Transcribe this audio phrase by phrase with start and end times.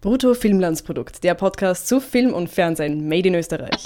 [0.00, 3.82] Brutto Filmlandsprodukt, der Podcast zu Film und Fernsehen made in Österreich.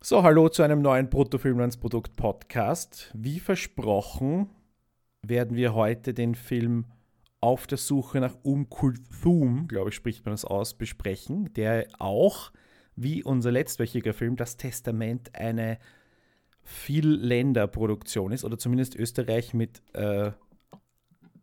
[0.00, 3.10] So, hallo zu einem neuen Brutto Filmlandsprodukt Podcast.
[3.12, 4.48] Wie versprochen
[5.20, 6.86] werden wir heute den Film
[7.42, 12.52] Auf der Suche nach Um Kulthum, glaube ich, spricht man das aus, besprechen, der auch,
[12.96, 15.78] wie unser letztwöchiger Film, das Testament eine
[16.64, 20.30] Viel-Länder-Produktion ist oder zumindest Österreich mit äh,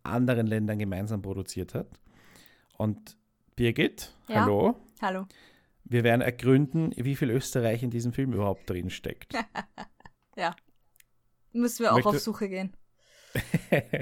[0.02, 1.88] anderen Ländern gemeinsam produziert hat.
[2.76, 3.16] Und
[3.56, 4.42] Birgit, Ja.
[4.42, 4.76] hallo.
[5.00, 5.26] Hallo.
[5.84, 9.32] Wir werden ergründen, wie viel Österreich in diesem Film überhaupt drin steckt.
[10.34, 10.56] Ja.
[11.52, 12.72] Müssen wir auch Möchte- auf Suche gehen.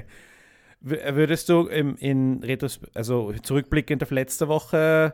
[0.79, 5.13] Würdest du im, in Retros also zurückblickend auf letzte Woche,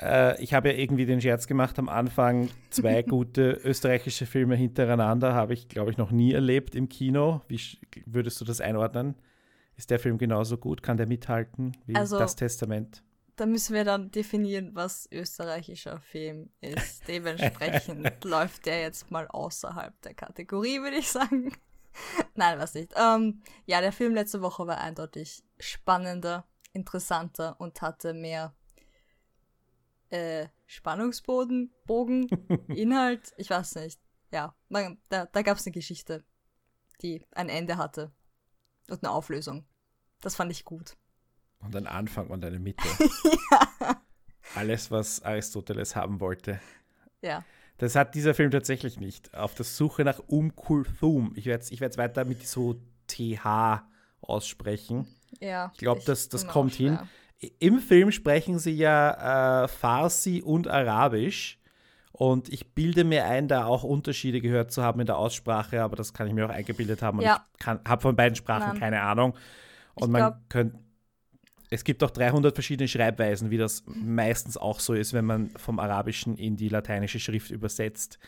[0.00, 5.34] äh, ich habe ja irgendwie den Scherz gemacht am Anfang, zwei gute österreichische Filme hintereinander
[5.34, 7.42] habe ich, glaube ich, noch nie erlebt im Kino.
[7.48, 7.60] Wie
[8.06, 9.14] würdest du das einordnen?
[9.76, 10.82] Ist der Film genauso gut?
[10.82, 13.02] Kann der mithalten wie Also- das Testament?
[13.38, 17.02] Da müssen wir dann definieren, was österreichischer Film ist.
[17.08, 21.52] Dementsprechend läuft der jetzt mal außerhalb der Kategorie, würde ich sagen.
[22.34, 22.94] Nein, was nicht.
[22.96, 28.54] Ähm, ja, der Film letzte Woche war eindeutig spannender, interessanter und hatte mehr
[30.10, 32.28] äh, Spannungsbogen, Bogen,
[32.68, 33.32] Inhalt.
[33.36, 34.00] Ich weiß nicht.
[34.32, 36.24] Ja, man, da, da gab es eine Geschichte,
[37.02, 38.12] die ein Ende hatte
[38.90, 39.64] und eine Auflösung.
[40.20, 40.96] Das fand ich gut.
[41.60, 42.86] Und ein Anfang und eine Mitte.
[44.54, 46.60] Alles, was Aristoteles haben wollte.
[47.22, 47.44] Ja.
[47.78, 49.34] Das hat dieser Film tatsächlich nicht.
[49.34, 51.32] Auf der Suche nach Um Kulthum.
[51.36, 53.82] Ich werde es ich werd's weiter mit so TH
[54.20, 55.06] aussprechen.
[55.40, 55.70] Ja.
[55.74, 56.94] Ich glaub, das- das kommt hin.
[56.96, 57.08] schwer.
[57.58, 61.58] Im Film sprechen sie ja äh, Farsi und Arabisch.
[62.12, 65.96] Und ich bilde mir ein, da auch Unterschiede gehört zu haben in der Aussprache, aber
[65.96, 67.18] das kann ich mir auch eingebildet haben.
[67.18, 67.44] Und Ja.
[67.60, 68.80] ich habe von beiden Sprachen Nein.
[68.80, 69.32] keine Ahnung.
[69.94, 70.78] Und Ich man glaub- könnte.
[71.68, 75.78] Es gibt auch 300 verschiedene Schreibweisen, wie das meistens auch so ist, wenn man vom
[75.80, 78.18] Arabischen in die lateinische Schrift übersetzt.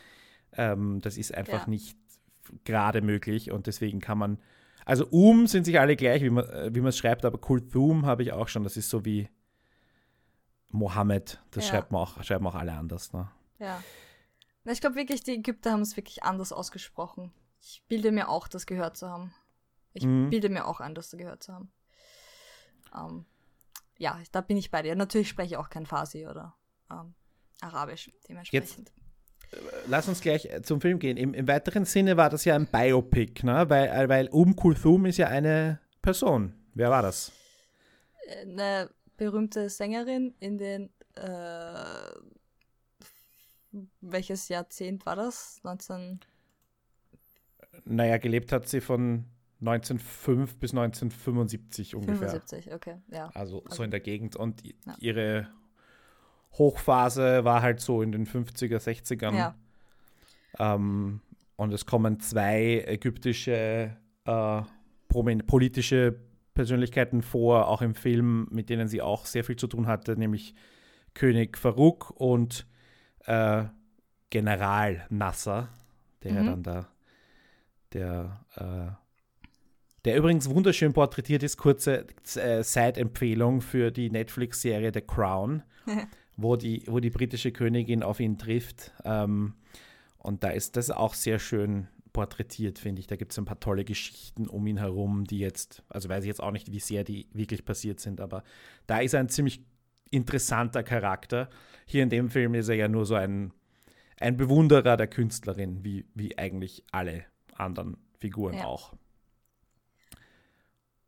[0.56, 1.70] Ähm, das ist einfach Ja.
[1.70, 1.96] nicht
[2.64, 4.38] gerade möglich und deswegen kann man.
[4.88, 8.06] Also Um sind sich alle gleich, wie man äh, wie man es schreibt, aber Kulthum
[8.06, 8.64] habe ich auch schon.
[8.64, 9.28] Das ist so wie
[10.70, 11.40] Mohammed.
[11.50, 11.70] Das Ja.
[11.70, 13.12] schreibt man auch, schreiben auch alle anders.
[13.12, 13.30] Ne?
[13.58, 13.82] Ja.
[14.64, 17.32] Na, Ich glaube wirklich, die Ägypter haben es wirklich anders ausgesprochen.
[17.60, 19.34] Ich bilde mir auch, das gehört zu haben.
[19.92, 20.30] Ich Mhm.
[20.30, 21.70] bilde mir auch ein, das gehört zu haben.
[22.94, 23.26] Ähm,
[23.98, 24.94] ja, da bin ich bei dir.
[24.96, 26.54] Natürlich spreche ich auch kein Farsi oder
[26.90, 27.14] ähm,
[27.60, 28.90] Arabisch dementsprechend.
[29.86, 31.16] Lass uns gleich äh, zum Film gehen.
[31.16, 33.64] Im, Im weiteren Sinne war das ja ein Biopic, ne?
[33.68, 36.52] weil, äh, weil Um Kulthum ist ja eine Person.
[36.74, 37.32] Yer war das?
[38.42, 42.12] Eine berühmte Sängerin in den äh,
[44.00, 45.60] welches Jahrzehnt war das?
[45.62, 46.20] 19
[47.84, 49.24] Naja, gelebt hat sie von
[49.60, 52.28] 1905 bis 1975 ungefähr.
[52.30, 53.28] 75, okay, ja.
[53.34, 54.36] Also, so Also- in der Gegend.
[54.36, 54.94] Und Ja.
[55.00, 55.48] ihre
[56.52, 59.36] Hochphase war halt so in den 50er, 60ern.
[59.36, 59.54] Ja.
[60.58, 61.20] Ähm,
[61.56, 64.62] und es kommen zwei ägyptische äh,
[65.08, 66.20] politische
[66.54, 70.54] Persönlichkeiten vor, auch im Film, mit denen sie auch sehr viel zu tun hatte, nämlich
[71.14, 72.66] König Farouk und
[73.26, 73.64] äh,
[74.30, 75.68] General Nasser,
[76.22, 76.46] der Mhm.
[76.46, 76.88] dann da,
[77.92, 78.92] der, äh,
[80.04, 82.06] der übrigens wunderschön porträtiert ist, kurze
[82.36, 85.62] äh, Side-Empfehlung für die Netflix-Serie The Crown,
[86.38, 88.92] wo die, wo die britische Königin auf ihn trifft.
[89.04, 89.54] Ähm,
[90.18, 93.06] und da ist das auch sehr schön porträtiert, finde ich.
[93.08, 96.28] Da gibt es ein paar tolle Geschichten um ihn herum, die jetzt, also weiß ich
[96.28, 98.44] jetzt auch nicht, wie sehr die wirklich passiert sind, aber
[98.86, 99.62] da ist er ein ziemlich
[100.10, 101.50] interessanter Charakter.
[101.86, 103.52] Hier in dem Film ist er ja nur so ein,
[104.20, 107.24] ein Bewunderer der Künstlerin, wie, wie eigentlich alle
[107.54, 108.64] anderen Figuren Ja.
[108.64, 108.94] auch.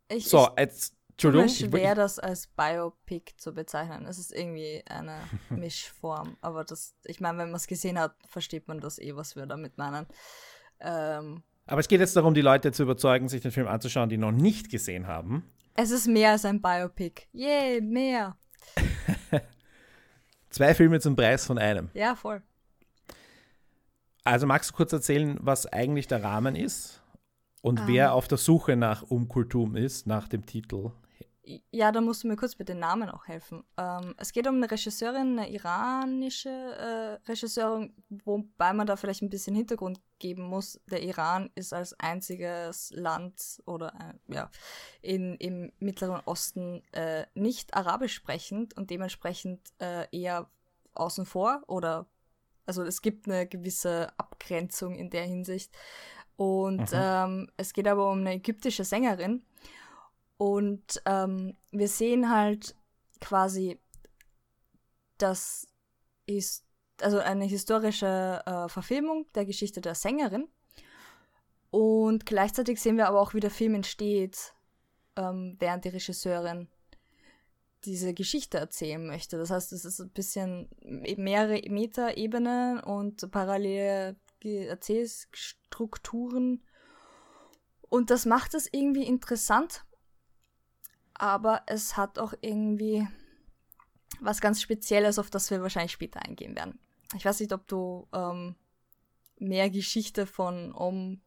[0.08, 0.96] Ich, So, ich jetzt,
[1.28, 1.46] Entschuldigung.
[1.46, 4.06] ich- schwer, das als Biopic zu bezeichnen.
[4.06, 5.16] Es ist irgendwie eine
[5.50, 6.36] Mischform.
[6.40, 9.46] Aber das, ich meine, wenn man es gesehen hat, versteht man das eh, was wir
[9.46, 10.06] damit meinen.
[10.80, 14.16] Ähm, aber es geht jetzt darum, die Leute zu überzeugen, sich den Film anzuschauen, die
[14.18, 15.44] noch nicht gesehen haben.
[15.74, 17.26] es ist mehr als ein Biopic.
[17.32, 18.36] Yay, mehr.
[20.50, 21.90] Zwei Filme zum Preis von einem.
[21.94, 22.42] Ja, voll.
[24.24, 27.02] Also magst du kurz erzählen, was eigentlich der Rahmen ist
[27.62, 27.86] und Ähm.
[27.86, 30.90] wer auf der Suche nach Umkultum ist, nach dem Titel?
[31.70, 33.64] Ja, da musst du mir kurz mit den Namen auch helfen.
[33.76, 39.30] Ähm, es geht um eine Regisseurin, eine iranische äh, Regisseurin, wobei man da vielleicht ein
[39.30, 40.80] bisschen Hintergrund geben muss.
[40.90, 43.94] Der Iran ist als einziges Land oder
[44.28, 44.50] äh, ja
[45.02, 50.50] in, im Mittleren Osten äh, nicht arabisch sprechend und dementsprechend äh, eher
[50.94, 52.06] außen vor oder
[52.66, 55.72] also es gibt eine gewisse Abgrenzung in der Hinsicht.
[56.36, 59.42] Und ähm, es geht aber um eine ägyptische Sängerin.
[60.40, 62.74] Und ähm, wir sehen halt
[63.20, 63.78] quasi
[65.18, 65.66] das
[66.24, 66.64] ist
[67.02, 70.48] also eine historische äh, Verfilmung der Geschichte der Sängerin.
[71.68, 74.54] Und gleichzeitig sehen wir aber auch, wie der Film entsteht,
[75.16, 76.68] ähm, während die Regisseurin
[77.84, 79.36] diese Geschichte erzählen möchte.
[79.36, 86.64] Das heißt, es ist ein bisschen mehrere Metaebenen und parallele Erzählstrukturen.
[87.90, 89.84] Und das macht es irgendwie interessant,
[91.20, 93.06] aber es hat auch irgendwie
[94.20, 96.78] was ganz Spezielles, auf das wir wahrscheinlich später eingehen werden.
[97.16, 98.54] Ich weiß nicht, ob du ähm,
[99.38, 101.20] mehr Geschichte von Om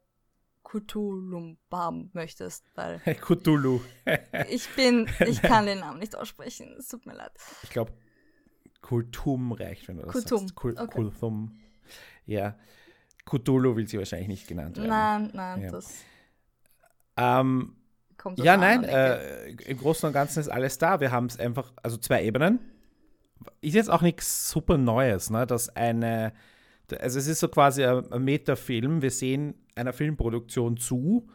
[0.63, 3.81] Cthulhu haben möchtest, weil Cthulhu.
[4.49, 6.75] ich bin, ich kann den Namen nicht aussprechen.
[6.79, 7.31] Es tut mir leid.
[7.63, 7.93] Ich glaube,
[8.81, 10.39] Kultum reicht, wenn du das Kultum.
[10.39, 10.55] sagst.
[10.55, 11.11] Kul Okay.
[12.25, 12.57] Ja.
[13.25, 14.89] Cthulhu will sie wahrscheinlich nicht genannt werden.
[14.89, 15.71] Nein, nein, Ja.
[15.71, 16.03] das
[17.15, 17.75] Ähm,
[18.23, 21.01] kommt ja, nein, äh, im Großen und Ganzen ist alles da.
[21.01, 22.59] Wir haben es einfach, also zwei Ebenen.
[23.59, 25.45] Ist jetzt auch nichts super Neues, ne?
[25.45, 26.31] Dass eine,
[26.99, 29.01] also es ist so quasi ein, ein Metafilm.
[29.01, 31.27] Wir sehen einer Filmproduktion zu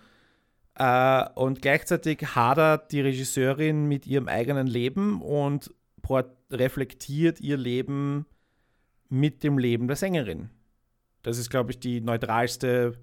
[0.78, 5.74] äh, und gleichzeitig hadert die Regisseurin mit ihrem eigenen Leben und
[6.50, 8.24] reflektiert ihr Leben
[9.10, 10.48] mit dem Leben der Sängerin.
[11.22, 12.94] Das ist, glaube ich, die neutralste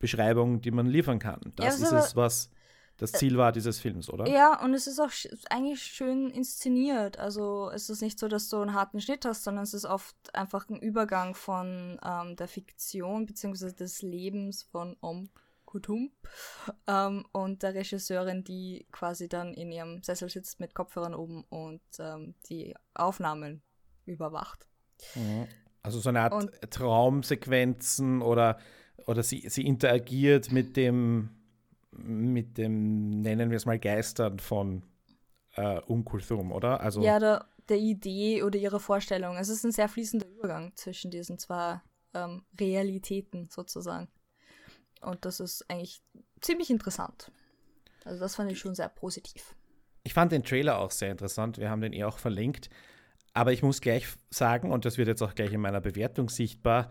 [0.00, 1.40] Beschreibung, die man liefern kann.
[1.54, 2.50] Das das ist es, was
[2.98, 4.28] das Ziel war dieses Films, oder?
[4.28, 7.18] Ja, und es ist auch sch eigentlich schön inszeniert.
[7.18, 10.16] Also es ist nicht so, dass du einen harten Schnitt hast, sondern es ist oft
[10.34, 13.72] einfach ein Übergang von ähm, der Fiktion bzw.
[13.72, 15.28] des Lebens von Om
[15.64, 16.12] Kutum
[16.86, 21.80] ähm, und der Regisseurin, die quasi dann in ihrem Sessel sitzt mit Kopfhörern oben und
[21.98, 23.62] ähm, die Aufnahmen
[24.04, 24.68] überwacht.
[25.14, 25.46] Mhm.
[25.82, 28.58] Also so eine Art Und- Traumsequenzen oder,
[29.06, 31.30] oder sie, sie interagiert mit dem,
[31.92, 34.82] mit dem, nennen wir es mal, Geistern von
[35.54, 36.80] äh, Umkulthum, oder?
[36.80, 39.36] Also Ja, der, der Idee oder ihre Vorstellung.
[39.36, 41.80] Es ist ein sehr fließender Übergang zwischen diesen zwei
[42.14, 44.08] ähm, Realitäten sozusagen.
[45.00, 46.02] Und das ist eigentlich
[46.40, 47.30] ziemlich interessant.
[48.04, 49.54] Also das fand ich schon sehr positiv.
[50.04, 51.58] Ich fand den Trailer auch sehr interessant.
[51.58, 52.70] Wir haben den eh auch verlinkt.
[53.34, 56.90] Aber ich muss gleich sagen, und das wird jetzt auch gleich in meiner Bewertung sichtbar,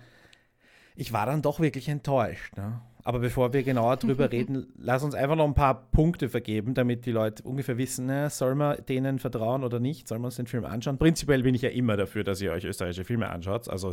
[0.96, 2.56] ich war dann doch wirklich enttäuscht.
[2.58, 2.82] Ne?
[3.04, 7.06] Aber bevor wir genauer drüber reden, lass uns einfach noch ein paar Punkte vergeben, damit
[7.06, 10.08] die Leute ungefähr wissen, ne, soll man denen vertrauen oder nicht?
[10.08, 10.98] Soll man uns den Film anschauen?
[11.00, 13.68] Prinzipiell bin ich ja immer dafür, dass ihr euch österreichische Filme anschaut.
[13.70, 13.92] Also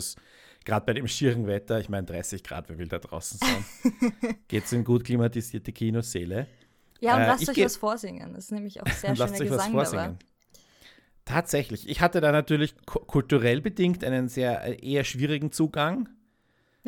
[0.65, 4.35] gerade bei dem schieren Wetter, ich meine 30 Grad, wer will da draußen sein?
[4.49, 6.47] Geht's in gut klimatisierte Kinoseele.
[7.01, 8.35] Ja, und Äh, lasst euch was vorsingen.
[8.35, 10.15] Das ist nämlich auch sehr schöner Gesang dabei.
[11.25, 11.89] Tatsächlich.
[11.89, 16.09] Ich hatte da natürlich ku- kulturell bedingt einen sehr äh, eher schwierigen Zugang.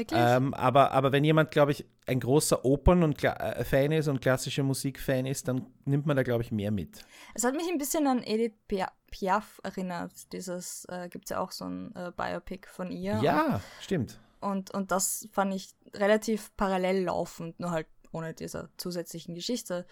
[0.01, 0.21] Wirklich?
[0.21, 4.09] Ähm, aber, aber wenn jemand, glaube ich, ein großer Opern- und Kla äh, Fan ist
[4.09, 7.05] und klassische Musik-Fan ist, dann nimmt man da, glaube ich, mehr mit.
[7.35, 10.33] Es hat mich ein bisschen an Edith Pia Piaf erinnert.
[10.33, 13.21] Dieses, äh, gibt es ja auch so ein äh, Biopic von ihr.
[13.23, 14.19] Ja, stimmt.
[14.41, 19.87] Und, und das fand ich relativ parallel laufend, nur halt ohne dieser zusätzlichen Geschichte,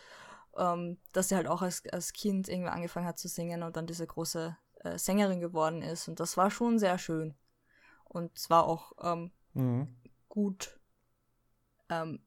[0.56, 3.86] ähm, dass sie halt auch als, als Kind irgendwie angefangen hat zu singen und dann
[3.86, 6.08] diese große äh, Sängerin geworden ist.
[6.08, 7.34] Und das war schon sehr schön.
[8.04, 9.88] Und es war auch ähm, Mhm.
[10.28, 10.78] gut
[11.88, 12.20] ähm,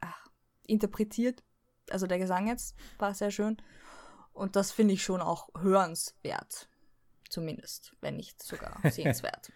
[0.00, 0.26] ach,
[0.66, 1.42] interpretiert.
[1.90, 3.56] Also der Gesang jetzt war sehr schön.
[4.32, 6.68] Und das finde ich schon auch hörenswert.
[7.28, 9.52] Zumindest, wenn nicht sogar sehenswert.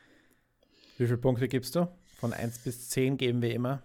[0.98, 1.88] Wie viele Punkte gibst du?
[2.18, 3.82] Von 1 bis 10 geben wir immer.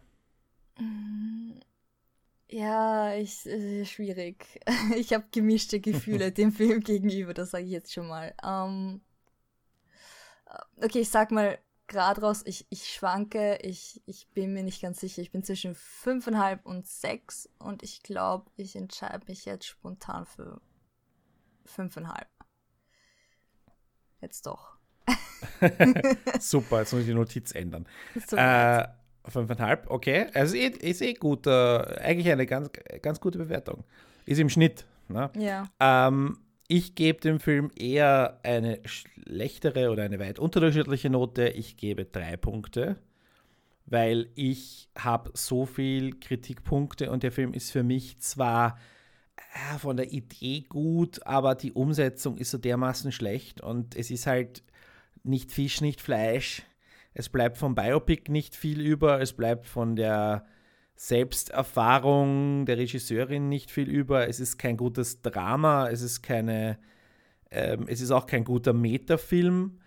[2.48, 4.60] Ja, ich, äh, schwierig.
[4.96, 8.34] Ich habe gemischte Gefühle dem Film gegenüber, das sage ich jetzt schon mal.
[8.44, 9.02] Ähm,
[10.46, 11.58] äh, okay, ich sag mal
[11.92, 15.22] gerade raus, ich, ich schwanke, ich, ich bin mir nicht ganz sicher.
[15.22, 20.62] Ich bin zwischen 5,5 und 6 und ich glaube, ich entscheide mich jetzt spontan für
[21.68, 22.26] 5,5.
[24.22, 24.78] Jetzt doch.
[26.40, 27.88] Super, jetzt muss ich die Notiz ändern.
[28.32, 28.88] Äh,
[29.28, 30.28] fünfeinhalb, okay.
[30.34, 31.48] Also ist, eh- ist eh gut.
[31.48, 32.70] Äh, eigentlich eine ganz,
[33.02, 33.84] ganz gute Bewertung.
[34.26, 34.86] Ist im Schnitt.
[35.08, 35.30] Ne?
[35.36, 35.66] ja.
[35.80, 36.40] Ähm,
[36.72, 41.50] ich gebe dem Film eher eine schlechtere oder eine weit unterdurchschnittliche Note.
[41.50, 42.96] Ich gebe drei Punkte,
[43.88, 48.80] weil ich habe so viel Kritikpunkte und der Film ist für mich zwar
[49.36, 54.26] äh, von der Idee gut, aber die Umsetzung ist so dermaßen schlecht und es ist
[54.26, 54.64] halt
[55.24, 56.64] nicht Fisch, nicht Fleisch.
[57.14, 60.46] Es bleibt vom Biopic nicht viel über, es bleibt von der
[61.02, 64.28] Selbsterfahrung der Regisseurin nicht viel über.
[64.28, 66.78] Es ist kein gutes Drama, es ist keine,
[67.50, 69.80] ähm, es ist auch kein guter Metafilm.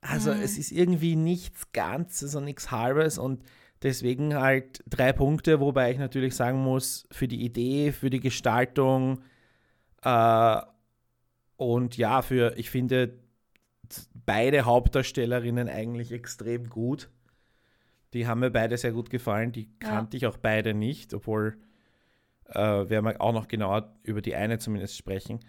[0.00, 3.42] Also es ist irgendwie nichts Ganzes und nichts Halbes und
[3.82, 9.22] Deswegen halt drei Punkte, wobei ich natürlich sagen muss, für die Idee, für die Gestaltung
[10.02, 10.60] äh,
[11.56, 13.18] und ja, für, ich finde
[14.12, 17.08] beide Hauptdarstellerinnen eigentlich extrem gut.
[18.12, 19.52] Die haben mir beide sehr gut gefallen.
[19.52, 19.88] Die ja.
[19.88, 21.58] kannte ich auch beide nicht, obwohl
[22.46, 25.40] äh, werden wir auch noch genauer über die eine zumindest sprechen.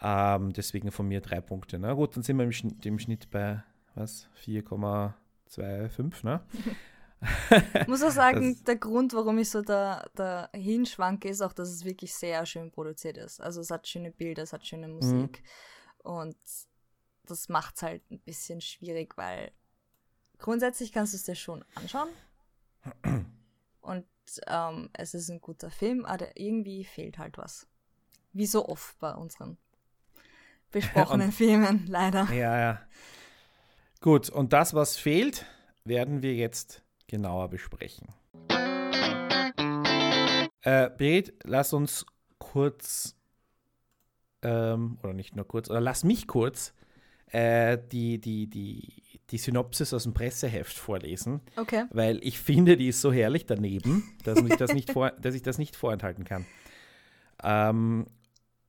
[0.00, 1.78] Ähm, deswegen von mir drei Punkte.
[1.78, 3.62] Na gut, dann sind wir im, Schnitt, im Schnitt bei
[3.94, 4.28] was?
[4.44, 6.40] 4,25, ne?
[7.80, 11.52] Ich muss auch sagen, das, der Grund, warum ich so da, da hinschwanke, ist auch,
[11.52, 13.40] dass es wirklich sehr schön produziert ist.
[13.40, 14.94] Also es hat schöne Bilder, es hat schöne mhm.
[14.94, 15.42] Musik.
[16.04, 16.10] Mhm.
[16.10, 16.36] Und
[17.24, 19.50] das macht es halt ein bisschen schwierig, weil
[20.38, 22.08] grundsätzlich kannst du es dir schon anschauen.
[23.80, 24.06] Und
[24.46, 27.66] ähm, es ist ein guter Film, aber irgendwie fehlt halt was.
[28.32, 29.58] Wie so oft bei unseren
[30.70, 32.30] besprochenen Filmen, leider.
[32.32, 32.80] Ja, ja.
[34.00, 35.46] Gut, und das, was fehlt,
[35.84, 38.08] werden wir jetzt genauer besprechen.
[40.60, 42.04] Äh, Berit, lass uns
[42.38, 43.16] kurz,
[44.42, 46.74] ähm, oder nicht nur kurz, oder lass mich kurz
[47.28, 51.40] äh, die, die, die, die Synopsis aus dem Presseheft vorlesen.
[51.56, 51.84] Okay.
[51.90, 55.42] Weil ich finde, die ist so herrlich daneben, dass, ich, das nicht vor, dass ich
[55.42, 56.46] das nicht vorenthalten kann.
[57.42, 58.06] Ähm,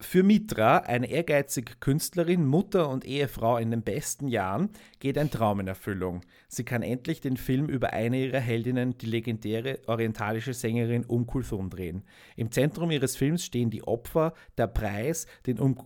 [0.02, 5.60] für Mitra, eine ehrgeizige Künstlerin, Mutter und Ehefrau in den besten Jahren, geht ein Traum
[5.60, 6.22] in Erfüllung.
[6.48, 11.70] Sie kann endlich den Film über eine ihrer Heldinnen, die legendäre orientalische Sängerin Um Kulthum,
[11.70, 12.04] drehen.
[12.38, 15.78] Im Zentrum ihres Films stehen die Opfer, der Preis, den Um,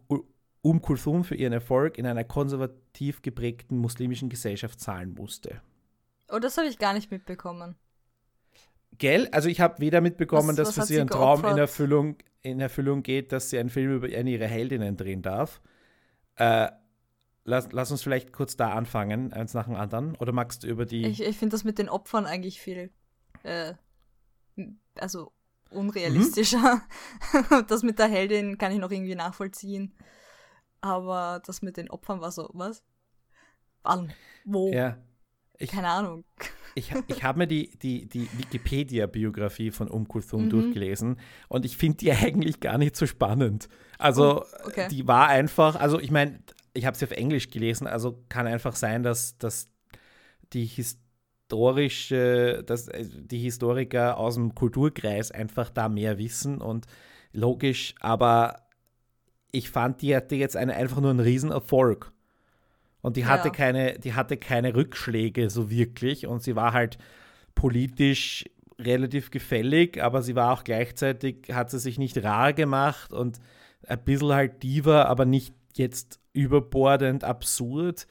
[0.64, 5.62] um Kulthum für ihren Erfolg in einer konservativ geprägten muslimischen Gesellschaft zahlen musste.
[6.30, 7.76] Oh, das habe ich gar nicht mitbekommen.
[8.98, 9.28] Gell?
[9.32, 12.60] Also ich habe weder mitbekommen, was, dass was für sie ein Traum in Erfüllung in
[12.60, 15.62] Erfüllung geht, dass sie einen Film über eine ihrer Heldinnen drehen darf.
[16.36, 16.70] Äh,
[17.46, 20.16] lass, lass uns vielleicht kurz da anfangen, eins nach dem anderen.
[20.16, 21.06] Oder magst du über die.
[21.06, 22.92] Ich, ich finde das mit den Opfern eigentlich viel.
[23.44, 23.74] Äh,
[24.96, 25.32] also
[25.70, 26.82] unrealistischer.
[27.34, 27.66] Mhm.
[27.68, 29.94] das mit der Heldin kann ich noch irgendwie nachvollziehen.
[30.84, 32.84] Aber das mit den Opfern war so, was?
[33.84, 34.12] Wann?
[34.44, 34.70] Wo?
[34.70, 34.98] Ja.
[35.58, 36.26] Ich, Keine Ahnung.
[36.76, 40.50] Ich, ich habe mir die, die, die Wikipedia-Biografie von Um Kulthum mhm.
[40.50, 43.70] durchgelesen und ich finde die eigentlich gar nicht so spannend.
[43.98, 44.90] Also, oh, okay.
[44.90, 48.76] die war einfach, also ich meine, ich habe sie auf Englisch gelesen, also kann einfach
[48.76, 49.70] sein, dass, dass
[50.52, 56.88] die historische, dass äh, die Historiker aus dem Kulturkreis einfach da mehr wissen und
[57.32, 58.64] logisch, aber
[59.54, 62.12] ich fand, die hatte jetzt eine, einfach nur einen Riesenerfolg.
[63.02, 63.54] Und die hatte ja.
[63.54, 66.98] keine, die hatte keine Rückschläge so wirklich und sie war halt
[67.54, 68.46] politisch
[68.80, 73.40] relativ gefällig, aber sie war auch gleichzeitig, hat sie sich nicht rar gemacht und
[73.86, 78.08] ein bisschen halt diva, aber nicht jetzt überbordend absurd.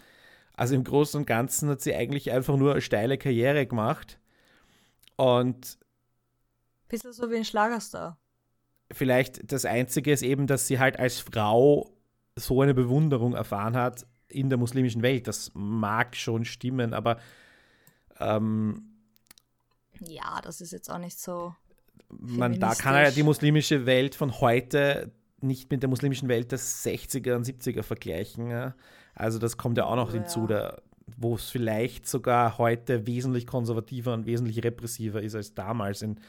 [0.55, 4.21] Also im Großen und Ganzen hat sie eigentlich einfach nur eine steile Karriere gemacht.
[5.17, 5.79] Und.
[6.89, 8.19] Bisschen so wie ein Schlagerstar.
[8.93, 11.91] Vielleicht das Einzige ist eben, dass sie halt als Frau
[12.37, 15.29] so eine Bewunderung erfahren hat, in der muslimischen Welt.
[15.29, 17.19] Das mag schon stimmen, aber
[18.19, 18.93] ähm,
[20.01, 21.55] ja, das ist jetzt auch nicht so.
[22.09, 26.59] Man, da kann ja die muslimische Welt von heute nicht mit der muslimischen Welt der
[26.59, 28.51] 60er und 70er vergleichen.
[28.51, 28.75] Ja?
[29.15, 30.77] Also das kommt ja auch noch oh, hinzu, ja.
[31.17, 36.03] wo es vielleicht sogar heute wesentlich konservativer und wesentlich repressiver ist als damals.
[36.03, 36.21] In,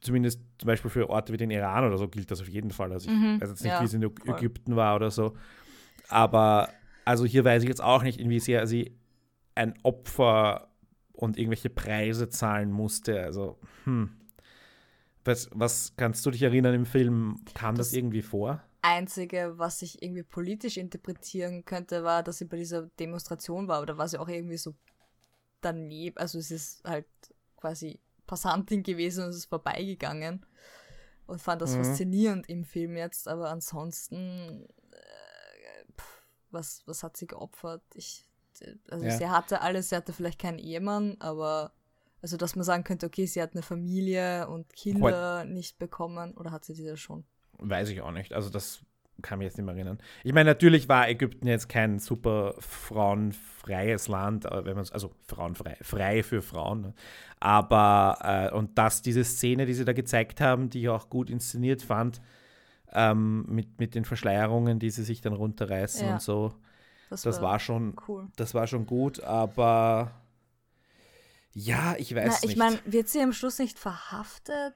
[0.00, 2.92] zumindest zum Beispiel für Orte wie den Iran oder so gilt das auf jeden Fall.
[2.92, 5.34] Also ich mhm, weiß jetzt nicht, ja, wie es in Ägypten war oder so.
[6.08, 6.68] Aber
[7.04, 8.96] also hier weiß ich jetzt auch nicht, inwiefern sie
[9.54, 10.68] ein Opfer
[11.12, 13.22] und irgendwelche Preise zahlen musste.
[13.22, 14.10] Also, hm.
[15.24, 17.40] Was, was kannst du dich erinnern im Film?
[17.54, 18.62] Kam das, das irgendwie vor?
[18.82, 23.96] Einzige, was ich irgendwie politisch interpretieren könnte, war, dass sie bei dieser Demonstration war oder
[23.96, 24.74] war sie auch irgendwie so
[25.62, 26.18] daneben.
[26.18, 27.06] Also es ist halt
[27.56, 30.44] quasi Passantin gewesen und es ist vorbeigegangen
[31.26, 31.84] und fand das mhm.
[31.84, 34.68] faszinierend im Film jetzt, aber ansonsten
[36.54, 37.82] was, was hat sie geopfert?
[37.94, 38.24] Ich,
[38.88, 39.18] also ja.
[39.18, 41.72] sie hatte alles, sie hatte vielleicht keinen Ehemann, aber
[42.22, 45.48] also dass man sagen könnte, okay, sie hat eine Familie und Kinder What?
[45.48, 47.24] nicht bekommen oder hat sie diese schon?
[47.58, 48.32] Weiß ich auch nicht.
[48.32, 48.80] Also das
[49.22, 49.98] kann mich jetzt nicht mehr erinnern.
[50.22, 56.22] Ich meine, natürlich war Ägypten jetzt kein super frauenfreies Land, wenn man also frauenfrei, frei
[56.22, 56.80] für Frauen.
[56.80, 56.94] Ne?
[57.40, 58.18] Aber
[58.52, 61.82] äh, und dass diese Szene, die sie da gezeigt haben, die ich auch gut inszeniert
[61.82, 62.20] fand,
[62.92, 66.14] ähm, mit, mit den Verschleierungen, die sie sich dann runterreißen ja.
[66.14, 66.54] und so.
[67.10, 68.28] Das, das war, war, schon cool.
[68.36, 70.12] Das war schon gut, aber
[71.52, 72.44] ja, ich weiß Na, nicht.
[72.50, 74.74] Ich meine, wird sie am Schluss nicht verhaftet?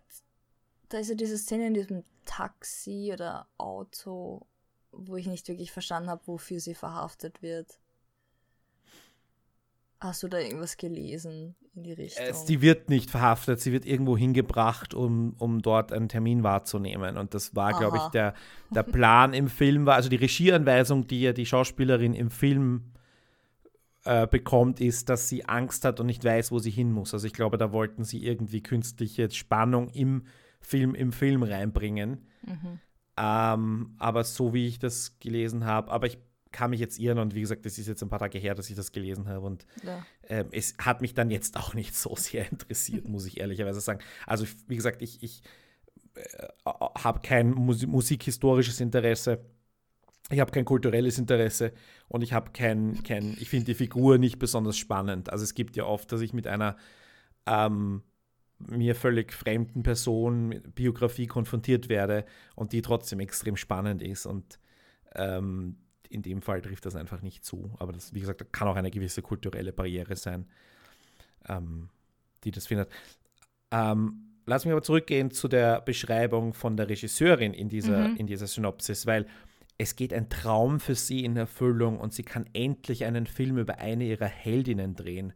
[0.89, 4.47] Da ist ja diese Szene in diesem Taxi oder Auto,
[4.93, 7.81] wo ich nicht wirklich verstanden habe, wofür sie verhaftet wird.
[10.01, 12.25] Hast du da irgendwas gelesen in die Richtung?
[12.25, 17.17] Äh, sie wird nicht verhaftet, sie wird irgendwo hingebracht, um, um dort einen Termin wahrzunehmen.
[17.17, 18.35] Und das war, glaube ich, der,
[18.71, 22.93] der Plan im Film, war, also die Regieanweisung, die ja die Schauspielerin im Film
[24.05, 27.13] äh, bekommt, ist, dass sie Angst hat und nicht weiß, wo sie hin muss.
[27.13, 30.27] Also ich glaube, da wollten sie irgendwie künstliche Spannung im
[30.61, 32.27] Film, im Film reinbringen.
[32.43, 32.81] Mhm.
[33.17, 36.19] Ähm, aber so wie ich das gelesen habe, aber ich
[36.53, 38.71] kann mich jetzt irren und wie gesagt, das ist jetzt ein paar Tage her, dass
[38.71, 40.05] ich das gelesen habe und ja.
[40.29, 44.01] ähm, es hat mich dann jetzt auch nicht so sehr interessiert, muss ich ehrlicherweise sagen.
[44.27, 45.43] Also wie gesagt, ich, ich
[46.15, 49.45] äh, habe kein Mus musikhistorisches Interesse,
[50.31, 51.73] ich habe kein kulturelles Interesse
[52.09, 55.31] und ich habe kein, kein ich finde die Figur nicht besonders spannend.
[55.31, 56.77] Also es gibt ja oft, dass ich mit einer
[57.47, 58.03] ähm,
[58.59, 62.25] mir völlig fremden Person, Biografie konfrontiert werde
[62.55, 64.59] und die trotzdem extrem spannend ist und
[65.15, 65.77] ähm,
[66.09, 67.71] in dem Fall trifft das einfach nicht zu.
[67.79, 70.47] Aber das, wie gesagt, kann auch eine gewisse kulturelle Barriere sein,
[71.49, 71.91] ähm,
[72.45, 72.91] die das findet.
[73.71, 78.17] Ähm, lass mich aber zurückgehen zu der Beschreibung von der Regisseurin in dieser, mhm.
[78.17, 79.27] in dieser Synopsis, weil
[79.77, 83.79] es geht ein Traum für sie in Erfüllung und sie kann endlich einen Film über
[83.79, 85.33] eine ihrer Heldinnen drehen.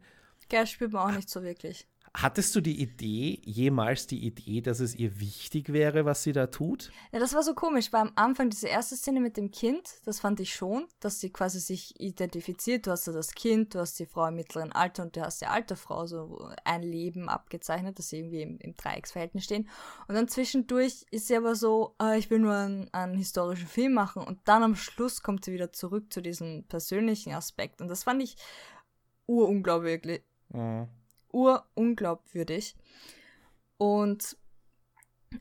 [0.49, 1.87] Gell, spürt man auch nicht so wirklich.
[2.15, 6.45] Hattest du die Idee, jemals die Idee, dass es ihr wichtig wäre, was sie da
[6.45, 6.91] tut?
[7.11, 10.19] Ja, das war so komisch, weil am Anfang diese erste Szene mit dem Kind, das
[10.19, 12.85] fand ich schon, dass sie quasi sich identifiziert.
[12.85, 15.41] Du hast ja das Kind, du hast die Frau im mittleren Alter und du hast
[15.41, 19.67] die alte Frau, so ein Leben abgezeichnet, dass sie irgendwie im, im Dreiecksverhältnis stehen.
[20.07, 23.93] Und dann zwischendurch ist sie aber so, äh, ich will nur einen, einen historischen Film
[23.93, 27.81] machen und dann am Schluss kommt sie wieder zurück zu diesem persönlichen Aspekt.
[27.81, 28.37] Und das fand ich
[29.25, 30.21] urunglaublich.
[30.49, 30.87] Mhm
[31.33, 32.75] urunglaubwürdig.
[33.77, 34.37] Und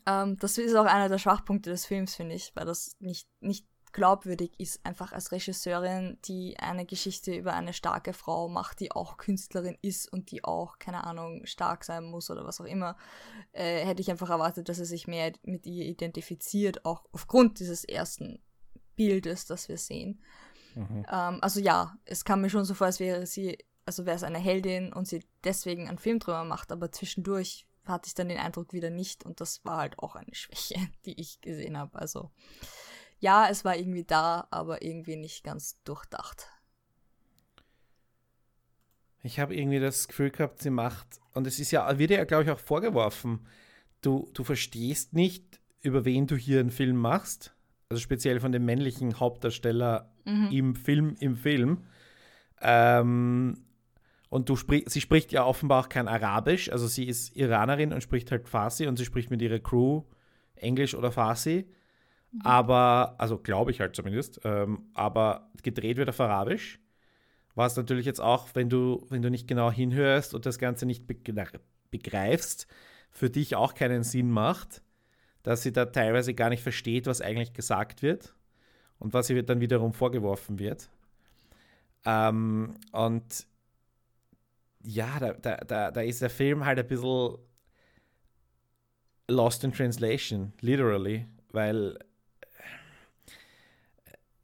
[0.06, 3.66] ähm, das ist auch einer der Schwachpunkte des Films, finde ich, weil das nicht, nicht
[3.92, 9.18] glaubwürdig ist, einfach als Regisseurin, die eine Geschichte über eine starke Frau macht, die auch
[9.18, 12.96] Künstlerin ist und die auch, keine Ahnung, stark sein muss oder was auch immer,
[13.52, 17.84] äh, hätte ich einfach erwartet, dass er sich mehr mit ihr identifiziert, auch aufgrund dieses
[17.84, 18.42] ersten
[18.96, 20.22] Bildes, das wir sehen.
[20.74, 21.06] Mhm.
[21.10, 24.22] Ähm, also ja, es kam mir schon so vor, als wäre sie also wäre es
[24.22, 28.38] eine Heldin und sie deswegen einen Film drüber macht, aber zwischendurch hatte ich dann den
[28.38, 31.98] Eindruck wieder nicht und das war halt auch eine Schwäche, die ich gesehen habe.
[31.98, 32.30] Also
[33.18, 36.48] ja, es war irgendwie da, aber irgendwie nicht ganz durchdacht.
[39.22, 42.42] Ich habe irgendwie das Gefühl gehabt, sie macht, und es ist ja, wird ja, glaube
[42.42, 43.46] ich, auch vorgeworfen,
[44.00, 47.54] du, du verstehst nicht, über wen du hier einen Film machst.
[47.88, 50.48] Also speziell von dem männlichen Hauptdarsteller mhm.
[50.50, 51.84] im Film, im Film.
[52.60, 53.64] Ähm,
[54.32, 58.02] und du sprich, sie spricht ja offenbar auch kein Arabisch, also sie ist Iranerin und
[58.02, 60.04] spricht halt Farsi und sie spricht mit ihrer Crew
[60.54, 61.66] Englisch oder Farsi.
[62.30, 62.40] Mhm.
[62.40, 66.80] Aber, also glaube ich halt zumindest, ähm, aber gedreht wird auf Arabisch.
[67.54, 71.04] Was natürlich jetzt auch, wenn du, wenn du nicht genau hinhörst und das Ganze nicht
[71.90, 72.66] begreifst,
[73.10, 74.80] für dich auch keinen Sinn macht,
[75.42, 78.34] dass sie da teilweise gar nicht versteht, was eigentlich gesagt wird
[78.98, 80.88] und was ihr dann wiederum vorgeworfen wird.
[82.06, 83.51] Ähm, und
[84.84, 87.36] ja, da, da, da, da ist der Film halt ein bisschen
[89.28, 91.98] lost in translation, literally, weil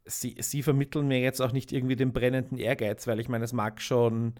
[0.05, 3.53] sie, sie vermitteln mir jetzt auch nicht irgendwie den brennenden Ehrgeiz, weil ich meine, es
[3.53, 4.35] mag schon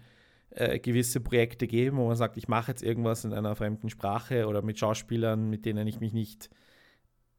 [0.50, 4.46] äh, gewisse Projekte geben, wo man sagt, ich mache jetzt irgendwas in einer fremden Sprache
[4.46, 6.50] oder mit Schauspielern, mit denen ich mich nicht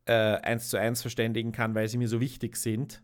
[0.05, 3.01] äh, eins zu eins verständigen kann, weil sie mir so wichtig sind.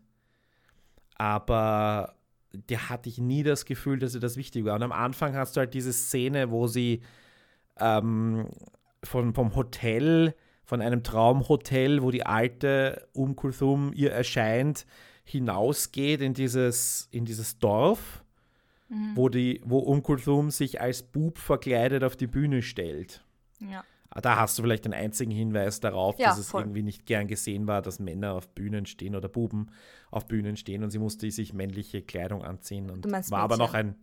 [1.16, 2.17] Aber
[2.52, 4.74] der hatte ich nie das Gefühl, dass sie das wichtig war.
[4.76, 7.02] Und am Anfang hast du halt diese Szene, wo sie
[7.78, 8.48] ähm,
[9.04, 10.34] von, vom Hotel,
[10.64, 14.86] von einem Traumhotel, wo die alte Um Kulthum ihr erscheint,
[15.24, 18.24] hinausgeht in dieses, in dieses Dorf,
[18.88, 19.12] mhm.
[19.14, 23.24] wo, die, wo Um Kulthum sich als Bub verkleidet auf die Bühne stellt.
[23.60, 23.84] Ja.
[24.10, 26.62] Ah, da hast du vielleicht den einzigen Hinweis darauf, ja, dass es voll.
[26.62, 29.70] irgendwie nicht gern gesehen war, dass Männer auf Bühnen stehen oder Buben
[30.10, 33.34] auf Bühnen stehen und sie musste sich männliche Kleidung anziehen und war Mädchen.
[33.34, 33.96] aber noch ein.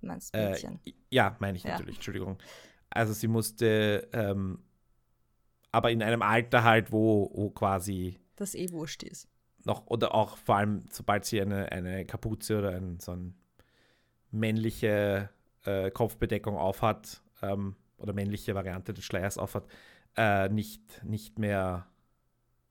[0.00, 0.80] Du meinst äh, Mädchen?
[0.86, 1.72] Äh, ja, meine ich ja.
[1.72, 2.38] natürlich, Entschuldigung.
[2.88, 4.62] Also sie musste, ähm,
[5.70, 8.18] aber in einem Alter halt, wo, wo quasi.
[8.36, 9.28] Das eh wurscht ist.
[9.64, 13.34] Noch, oder auch vor allem, sobald sie eine, eine Kapuze oder ein, so eine
[14.30, 15.28] männliche
[15.64, 19.66] äh, Kopfbedeckung aufhat, ähm, oder männliche Variante des Schleiers aufhat,
[20.16, 21.86] äh, nicht, nicht mehr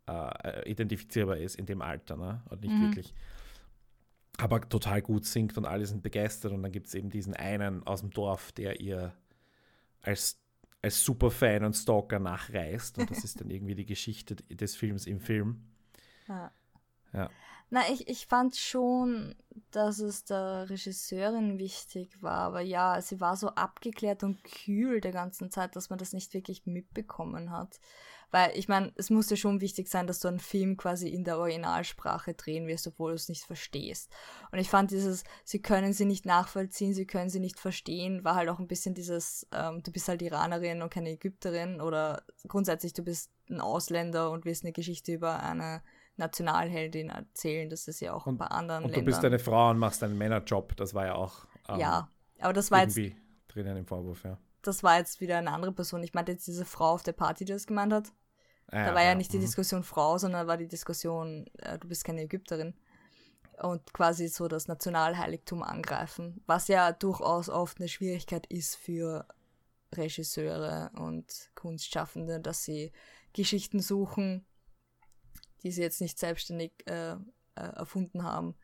[0.07, 2.41] äh, identifizierbar ist in dem Alter, ne?
[2.49, 2.87] Und nicht mhm.
[2.87, 3.13] wirklich.
[4.37, 6.51] Aber total gut singt und alle sind begeistert.
[6.51, 9.13] Und dann gibt es eben diesen einen aus dem Dorf, der ihr
[10.01, 10.39] als,
[10.81, 12.97] als Superfan und Stalker nachreist.
[12.99, 15.63] Und das ist dann irgendwie die Geschichte des Films im Film.
[16.27, 16.51] Ja.
[17.13, 17.29] ja.
[17.69, 19.35] Na, ich, ich fand schon,
[19.71, 25.11] dass es der Regisseurin wichtig war, aber ja, sie war so abgeklärt und kühl der
[25.11, 27.79] ganzen Zeit, dass man das nicht wirklich mitbekommen hat.
[28.31, 31.39] Weil ich meine, es musste schon wichtig sein, dass du einen Film quasi in der
[31.39, 34.11] Originalsprache drehen wirst, obwohl du es nicht verstehst.
[34.51, 38.35] Und ich fand dieses, sie können sie nicht nachvollziehen, sie können sie nicht verstehen, war
[38.35, 42.93] halt auch ein bisschen dieses, ähm, du bist halt Iranerin und keine Ägypterin oder grundsätzlich
[42.93, 45.81] du bist ein Ausländer und willst eine Geschichte über eine
[46.17, 47.69] Nationalheldin erzählen.
[47.69, 49.05] Das ist ja auch und, bei anderen und Ländern.
[49.05, 50.75] du bist eine Frau und machst einen Männerjob.
[50.75, 54.37] Das war ja auch ähm, ja, aber das war irgendwie jetzt, drinnen im Vorwurf, ja.
[54.61, 56.03] Das war jetzt wieder eine andere Person.
[56.03, 58.11] Ich meinte jetzt diese Frau auf der Party, die das gemeint hat.
[58.69, 59.41] Ah, da war ja, ja nicht die mhm.
[59.41, 62.73] Diskussion Frau, sondern war die Diskussion, äh, du bist keine Ägypterin.
[63.61, 69.25] Und quasi so das Nationalheiligtum angreifen, was ja durchaus oft eine Schwierigkeit ist für
[69.95, 72.91] Regisseure und Kunstschaffende, dass sie
[73.33, 74.45] Geschichten suchen,
[75.63, 77.17] die sie jetzt nicht selbstständig äh, äh,
[77.55, 78.55] erfunden haben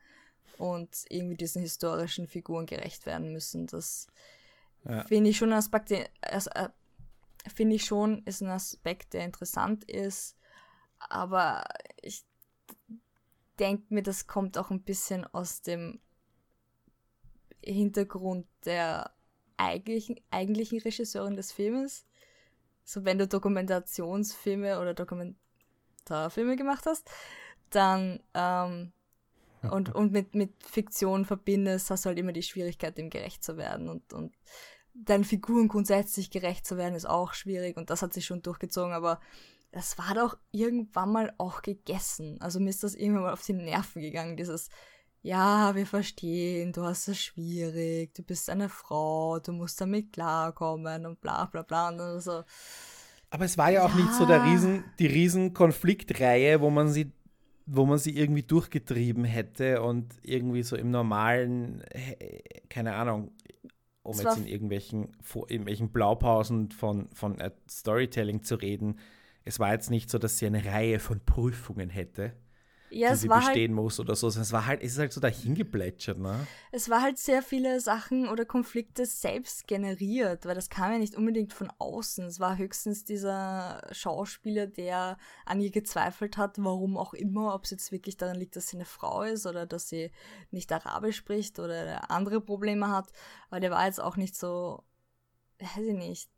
[0.58, 3.68] und irgendwie diesen historischen Figuren gerecht werden müssen.
[3.68, 4.08] Das
[4.86, 5.04] ja.
[5.04, 6.70] finde ich schon ein Aspekt, also, äh,
[7.54, 10.38] finde ich schon, ist ein Aspekt, der interessant ist,
[11.00, 11.64] aber
[12.02, 12.24] ich
[13.60, 16.00] denke mir, das kommt auch ein bisschen aus dem
[17.64, 19.14] Hintergrund der
[19.58, 22.06] eigentlichen, eigentlichen Regisseurin des Filmes.
[22.84, 24.94] So, wenn du Dokumentationsfilme oder
[26.06, 27.10] Dokumentarfilme gemacht hast,
[27.70, 28.92] dann ähm,
[29.72, 33.56] und, und mit, mit Fiktion verbindest, hast du halt immer die Schwierigkeit, dem gerecht zu
[33.58, 33.88] werden.
[33.88, 34.34] Und, und
[34.94, 38.94] deinen Figuren grundsätzlich gerecht zu werden, ist auch schwierig und das hat sich schon durchgezogen,
[38.94, 39.20] aber
[39.72, 42.40] das war doch irgendwann mal auch gegessen.
[42.42, 44.70] Also mir ist das irgendwann mal auf die Nerven gegangen, dieses,
[45.24, 51.08] ja, wir verstehen, du hast es schwierig, du bist eine Frau, du musst damit klarkommen
[51.08, 52.44] und bla bla bla und so.
[53.34, 53.96] Aber es war ja auch ja.
[53.96, 57.12] nicht so der Riesen, die Riesenkonfliktreihe, wo man sie
[57.66, 61.82] wo man sie irgendwie durchgetrieben hätte und irgendwie so im normalen,
[62.70, 63.32] keine Ahnung,
[64.02, 67.38] um jetzt in irgendwelchen, in irgendwelchen Blaupausen von, von
[67.72, 69.00] Storytelling zu reden,
[69.46, 72.34] es war jetzt nicht so, dass sie eine Reihe von Prüfungen hätte
[72.94, 74.28] ja, die sie halt bestehen halt, muss oder so.
[74.28, 76.48] Es war halt, es ist halt so dahingeplätschert, ne?
[76.72, 81.16] Es war halt sehr viele Sachen oder Konflikte selbst generiert, weil das kam ja nicht
[81.16, 82.26] unbedingt von außen.
[82.26, 87.72] Es war höchstens dieser Schauspieler, der an ihr gezweifelt hat, warum auch immer, ob es
[87.72, 90.12] jetzt wirklich daran liegt, dass sie eine Frau ist oder dass sie
[90.52, 93.12] nicht Arabisch spricht oder andere Probleme hat.
[93.50, 94.84] Aber der war jetzt auch nicht so,
[95.60, 96.30] weiß ich nicht,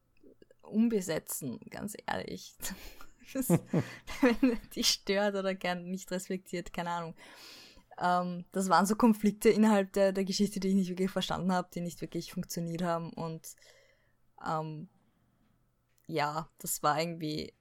[0.61, 2.55] umbesetzen, ganz ehrlich.
[4.21, 7.15] wenn die stört oder gern nicht respektiert, keine Ahnung.
[7.99, 11.69] Ähm, das waren so Konflikte innerhalb der, der Geschichte, die ich nicht wirklich verstanden habe,
[11.73, 13.55] die nicht wirklich funktioniert haben und
[14.45, 14.89] ähm,
[16.07, 17.53] ja, das war irgendwie.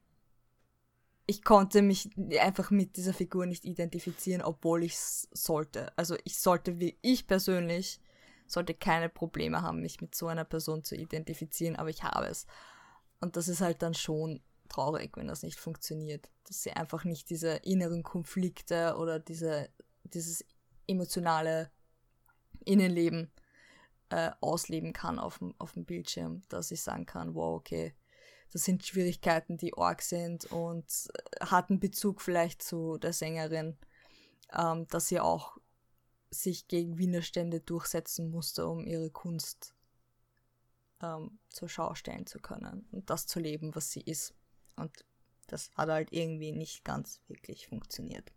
[1.27, 5.96] Ich konnte mich einfach mit dieser Figur nicht identifizieren, obwohl ich es sollte.
[5.96, 7.98] Also ich sollte, wie ich persönlich,
[8.46, 12.46] sollte keine Probleme haben, mich mit so einer Person zu identifizieren, aber ich habe es.
[13.20, 14.42] Und das ist halt dann schon
[14.74, 16.30] traurig, wenn das nicht funktioniert.
[16.46, 19.68] Dass sie einfach nicht diese inneren Konflikte oder diese,
[20.04, 20.44] dieses
[20.87, 21.70] emotionale
[22.64, 23.30] Innenleben
[24.10, 27.94] äh, ausleben kann auf dem, auf dem Bildschirm, dass ich sagen kann, wow, okay,
[28.52, 30.84] das sind Schwierigkeiten, die arg sind und
[31.14, 33.76] äh, hat einen Bezug vielleicht zu der Sängerin,
[34.52, 35.58] ähm, dass sie auch
[36.30, 39.74] sich gegen Widerstände durchsetzen musste, um ihre Kunst
[41.02, 44.34] ähm, zur Schau stellen zu können und das zu leben, was sie ist.
[44.76, 45.04] Und
[45.46, 48.32] das hat halt irgendwie nicht ganz wirklich funktioniert.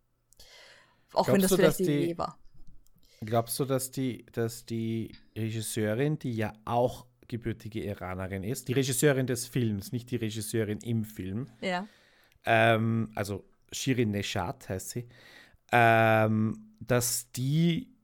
[1.13, 2.37] Auch Glaubst wenn das du, vielleicht die Idee war.
[3.21, 9.27] Glaubst du, dass die, dass die Regisseurin, die ja auch gebürtige Iranerin ist, die Regisseurin
[9.27, 11.87] des Films, nicht die Regisseurin im Film, ja.
[12.45, 15.09] ähm, also Shirin Neshat heißt sie,
[15.71, 17.97] ähm, dass die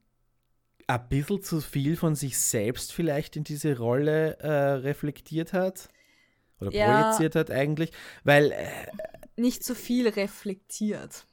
[0.87, 5.89] ein bisschen zu viel von sich selbst vielleicht in diese Rolle äh, reflektiert hat?
[6.67, 7.91] Oder ja, projiziert hat eigentlich,
[8.23, 8.51] weil.
[8.51, 8.67] Äh,
[9.35, 11.25] nicht so viel reflektiert.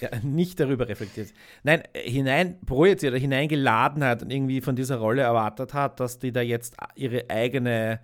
[0.00, 1.32] Ja, nicht darüber reflektiert.
[1.62, 6.32] Nein, hinein projiziert oder hineingeladen hat und irgendwie von dieser Rolle erwartet hat, dass die
[6.32, 8.00] da jetzt ihre eigene.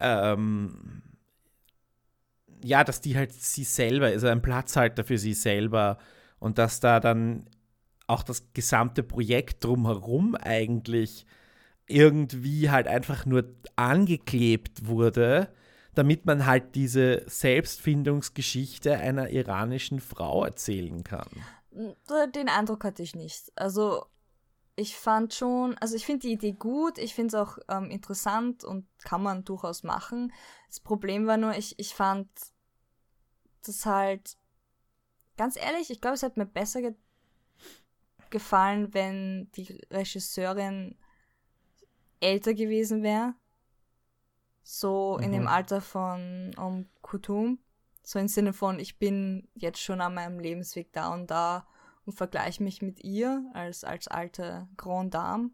[0.00, 1.02] Ähm,
[2.62, 5.98] ja, dass die halt sie selber, also ein Platzhalter für sie selber
[6.38, 7.44] und dass da dann
[8.06, 11.26] auch das gesamte Projekt drumherum eigentlich
[11.86, 13.44] irgendwie halt einfach nur
[13.76, 15.48] angeklebt wurde
[15.94, 21.28] damit man halt diese Selbstfindungsgeschichte einer iranischen Frau erzählen kann.
[22.34, 23.52] Den Eindruck hatte ich nicht.
[23.56, 24.04] Also
[24.76, 28.64] ich fand schon, also ich finde die Idee gut, ich finde es auch ähm, interessant
[28.64, 30.32] und kann man durchaus machen.
[30.68, 32.28] Das Problem war nur, ich, ich fand
[33.64, 34.36] das halt,
[35.36, 36.80] ganz ehrlich, ich glaube, es hätte mir besser
[38.30, 40.96] gefallen, wenn die Regisseurin
[42.20, 43.34] älter gewesen wäre.
[44.64, 45.48] So in dem Mhm.
[45.48, 47.58] Alter von um Kutum.
[48.02, 51.66] So im Sinne von, ich bin jetzt schon an meinem Lebensweg da und da
[52.06, 55.50] und vergleiche mich mit ihr als, als alte Grand Dame,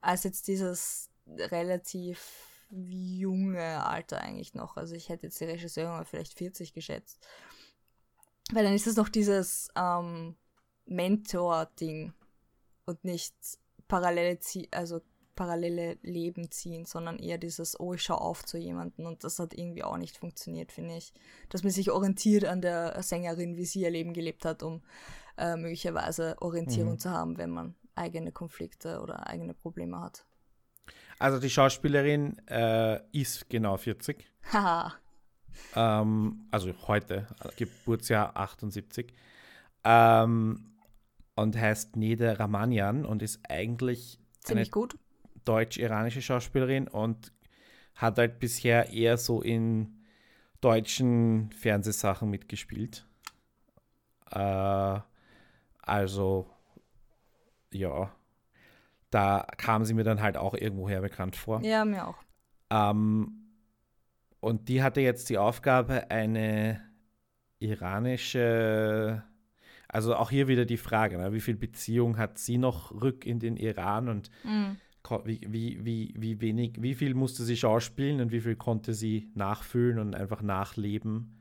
[0.00, 4.76] als jetzt dieses relativ junge Alter eigentlich noch.
[4.76, 7.24] Also ich hätte jetzt die Regisseurin mal vielleicht 40 geschätzt.
[8.52, 10.36] Weil dann ist es noch dieses ähm,
[10.86, 12.12] Mentor-Ding
[12.84, 13.34] und nicht
[13.88, 15.00] parallele, Zie also
[15.40, 19.54] parallele Leben ziehen, sondern eher dieses, oh, ich schaue auf zu jemandem und das hat
[19.54, 21.14] irgendwie auch nicht funktioniert, finde ich.
[21.48, 24.82] Dass man sich orientiert an der Sängerin, wie sie ihr Leben gelebt hat, um
[25.38, 26.98] äh, möglicherweise Orientierung Mhm.
[26.98, 30.26] zu haben, wenn man eigene Konflikte oder eigene Probleme hat.
[31.18, 34.26] Also die Schauspielerin äh, ist genau 40.
[34.52, 34.92] Haha.
[35.74, 39.14] Ähm, also heute, Geburtsjahr 78.
[39.84, 40.66] Ähm,
[41.34, 44.96] und heißt Nede Ramanian und ist eigentlich eine Ziemlich gut.
[45.44, 47.32] Deutsch-iranische Schauspielerin und
[47.94, 50.04] hat halt bisher eher so in
[50.60, 53.06] deutschen Fernsehsachen mitgespielt.
[54.30, 55.00] Äh,
[55.82, 56.50] also,
[57.72, 58.10] ja,
[59.10, 61.62] da kam sie mir dann halt auch irgendwoher bekannt vor.
[61.62, 62.18] Ja, mir auch.
[62.70, 63.40] Ähm,
[64.40, 66.80] und die hatte jetzt die Aufgabe, eine
[67.58, 69.22] iranische,
[69.88, 73.38] also auch hier wieder die Frage, ne, wie viel Beziehung hat sie noch rück in
[73.38, 74.78] den Iran und Mhm.
[75.24, 79.30] Wie, wie, wie, wie wenig, wie viel musste sie schauspielen und wie viel konnte sie
[79.34, 81.40] nachfühlen und einfach nachleben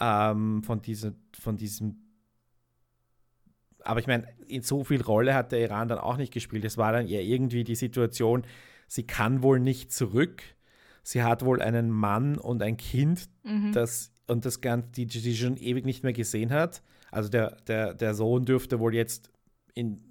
[0.00, 1.96] ähm, von, diese, von diesem.
[3.82, 6.64] Aber ich meine, in so viel Rolle hat der Iran dann auch nicht gespielt.
[6.64, 8.44] Es war dann eher irgendwie die Situation,
[8.88, 10.42] sie kann wohl nicht zurück.
[11.02, 13.72] Sie hat wohl einen Mann und ein Kind, Mhm.
[13.72, 16.82] das und das Ganze, die, die sie schon ewig nicht mehr gesehen hat.
[17.12, 19.30] Also der, der, der Sohn dürfte wohl jetzt
[19.74, 20.02] in,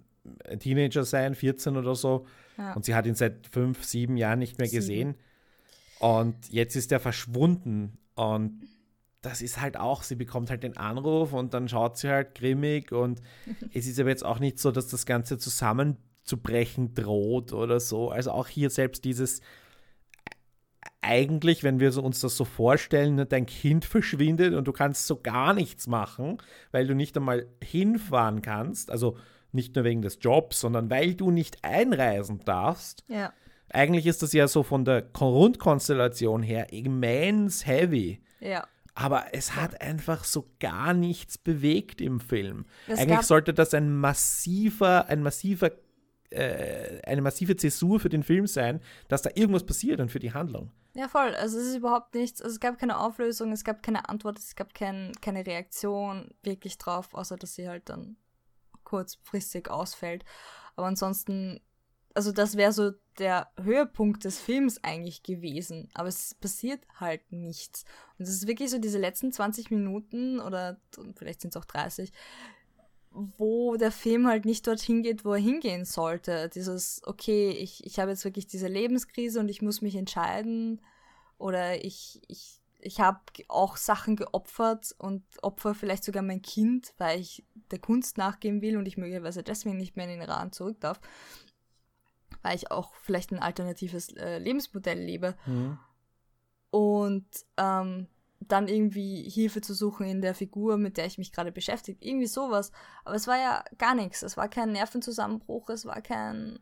[0.45, 2.25] ein Teenager sein, 14 oder so.
[2.57, 2.73] Ja.
[2.73, 4.79] Und sie hat ihn seit fünf, sieben Jahren nicht mehr Sieben.
[4.79, 5.15] gesehen.
[5.99, 7.97] Und jetzt ist er verschwunden.
[8.15, 8.61] Und
[9.21, 12.91] das ist halt auch, sie bekommt halt den Anruf und dann schaut sie halt grimmig.
[12.91, 13.21] Und
[13.73, 18.09] es ist aber jetzt auch nicht so, dass das Ganze zusammenzubrechen droht oder so.
[18.09, 19.41] Also auch hier selbst dieses,
[21.01, 25.21] eigentlich, wenn wir uns das so vorstellen, ne, dein Kind verschwindet und du kannst so
[25.21, 26.37] gar nichts machen,
[26.71, 29.17] weil du nicht einmal hinfahren kannst, also
[29.55, 33.03] nicht nur wegen des Jobs, sondern weil du nicht einreisen darfst.
[33.07, 33.33] ja.
[33.69, 38.21] Eigentlich ist das ja so von der Grundkonstellation her immens heavy.
[38.39, 38.67] Ja.
[38.93, 42.65] Aber es hat einfach so gar nichts bewegt im Film.
[42.87, 45.71] Es Eigentlich sollte das ein massiver, ein massiver,
[46.29, 50.33] äh, eine massive Zäsur für den Film sein, dass da irgendwas passiert und für die
[50.33, 50.71] Handlung.
[50.93, 51.35] Ja, voll.
[51.35, 52.41] Also es ist überhaupt nichts.
[52.41, 56.77] Also es gab keine Auflösung, es gab keine Antwort, es gab kein, keine Reaktion wirklich
[56.77, 58.15] drauf, außer dass sie halt dann
[58.85, 60.23] kurzfristig ausfällt.
[60.75, 61.59] Aber ansonsten,
[62.13, 65.89] also das wäre so der Höhepunkt des Films eigentlich gewesen.
[65.93, 67.85] Aber es passiert halt nichts.
[68.17, 70.79] Und es ist wirklich so diese letzten 20 Minuten oder
[71.15, 72.11] vielleicht sind es auch 30,
[73.11, 76.49] wo der Film halt nicht dorthin geht, wo er hingehen sollte.
[76.49, 80.81] Dieses, okay, ich, ich habe jetzt wirklich diese Lebenskrise und ich muss mich entscheiden
[81.37, 87.19] oder ich, ich, ich habe auch Sachen geopfert und opfer vielleicht sogar mein Kind, weil
[87.19, 90.79] ich der Kunst nachgehen will und ich möglicherweise deswegen nicht mehr in den Iran zurück
[90.79, 91.01] darf,
[92.43, 95.35] weil ich auch vielleicht ein alternatives äh, Lebensmodell lebe
[96.69, 97.25] und
[97.57, 98.07] ähm,
[98.39, 101.97] dann irgendwie Hilfe zu suchen in der Figur, mit der ich mich gerade beschäftige.
[102.05, 102.71] Irgendwie sowas.
[103.03, 104.21] Aber es war ja gar nichts.
[104.21, 106.59] Es war kein Nervenzusammenbruch, es war kein,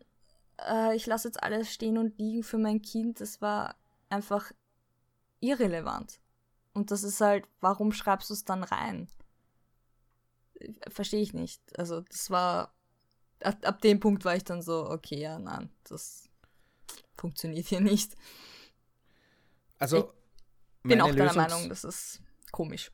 [0.65, 3.19] äh, ich lasse jetzt alles stehen und liegen für mein Kind.
[3.19, 3.75] Es war
[4.09, 4.53] einfach
[5.43, 6.19] irrelevant.
[6.73, 9.08] Und das ist halt, warum schreibst du es dann rein?
[10.88, 11.62] Verstehe ich nicht.
[11.77, 12.73] Also das war,
[13.41, 16.29] ab, ab dem Punkt war ich dann so, okay, ja, nein, das
[17.15, 18.15] funktioniert hier nicht.
[19.77, 20.13] Also,
[20.84, 22.91] Bin meine auch deiner Lösungs- Meinung, das ist komisch.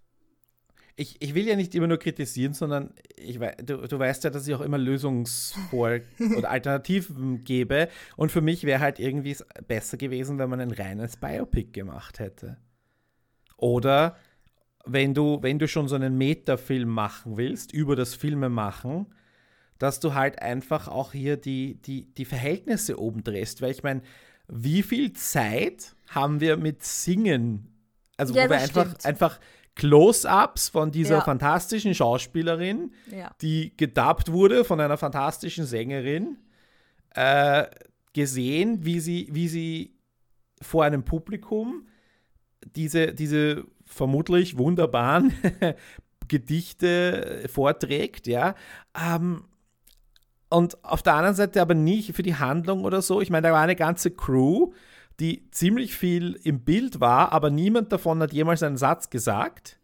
[0.99, 4.45] Ich, ich will ja nicht immer nur kritisieren, sondern ich du, du weißt ja, dass
[4.45, 6.01] ich auch immer Lösungsvor-
[6.38, 7.88] oder Alternativen gebe.
[8.17, 12.19] Und für mich wäre halt irgendwie es besser gewesen, wenn man ein reines Biopic gemacht
[12.19, 12.57] hätte.
[13.55, 14.17] Oder
[14.85, 19.05] wenn du, wenn du schon so einen Metafilm machen willst, über das Filme machen,
[19.77, 23.62] dass du halt einfach auch hier die, die, die Verhältnisse oben drehst.
[23.62, 24.01] Weil ich meine,
[24.49, 27.67] wie viel Zeit haben wir mit Singen?
[28.17, 29.05] Also Ja, wo wir einfach, stimmt.
[29.05, 29.39] einfach
[29.79, 31.21] Close-ups von dieser Ja.
[31.21, 33.31] fantastischen Schauspielerin, Ja.
[33.41, 36.37] die gedubbt wurde von einer fantastischen Sängerin,
[37.15, 37.65] äh,
[38.13, 39.93] gesehen, wie sie, wie sie
[40.61, 41.87] vor einem Publikum
[42.75, 45.33] diese, diese vermutlich wunderbaren
[46.27, 48.55] Gedichte vorträgt, ja.
[48.99, 49.45] Ähm,
[50.49, 53.21] und auf der anderen Seite aber nicht für die Handlung oder so.
[53.21, 54.71] Ich meine, da war eine ganze Crew,
[55.19, 59.79] die ziemlich viel im Bild war, aber niemand davon hat jemals einen Satz gesagt.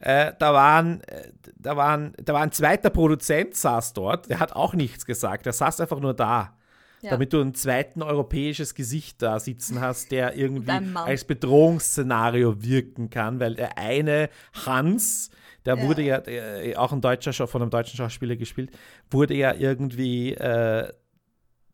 [0.00, 4.52] Äh, da, waren, äh, da, waren, da war ein zweiter Produzent, saß dort, der hat
[4.52, 6.56] auch nichts gesagt, der saß einfach nur da.
[7.02, 7.10] Ja.
[7.10, 13.40] Damit du ein zweiten europäisches Gesicht da sitzen hast, der irgendwie als Bedrohungsszenario wirken kann,
[13.40, 14.28] weil der eine
[14.66, 15.30] Hans,
[15.64, 15.82] der ja.
[15.82, 18.70] wurde ja der, auch ein deutscher von einem deutschen Schauspieler gespielt,
[19.10, 20.92] wurde ja irgendwie äh,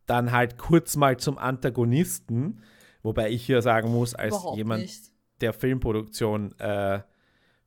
[0.05, 2.63] dann halt kurz mal zum Antagonisten,
[3.03, 5.11] wobei ich hier sagen muss, als Überhaupt jemand, nicht.
[5.41, 7.01] der Filmproduktion äh,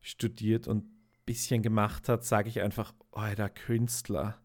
[0.00, 4.38] studiert und ein bisschen gemacht hat, sage ich einfach, oh, der Künstler.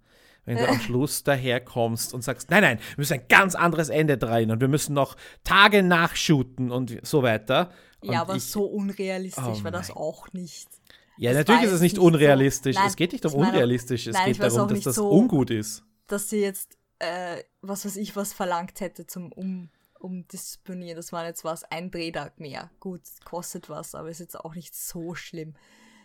[0.45, 4.17] Wenn du am Schluss daherkommst und sagst, nein, nein, wir müssen ein ganz anderes Ende
[4.17, 7.71] drehen und wir müssen noch Tage nachshooten und so weiter.
[8.01, 10.69] Und ja, aber ich, so unrealistisch oh war das auch nicht.
[11.17, 12.75] Ja, das natürlich ist es nicht unrealistisch.
[12.75, 12.81] So.
[12.81, 15.83] Nein, es geht nicht um unrealistisch, es nein, geht darum, dass das so, ungut ist.
[16.07, 19.69] Dass sie jetzt, äh, was weiß ich, was verlangt hätte zum um
[19.99, 20.95] umdisponieren.
[20.95, 22.69] Das war jetzt was, ein Drehtag mehr.
[22.79, 25.55] Gut, kostet was, aber ist jetzt auch nicht so schlimm.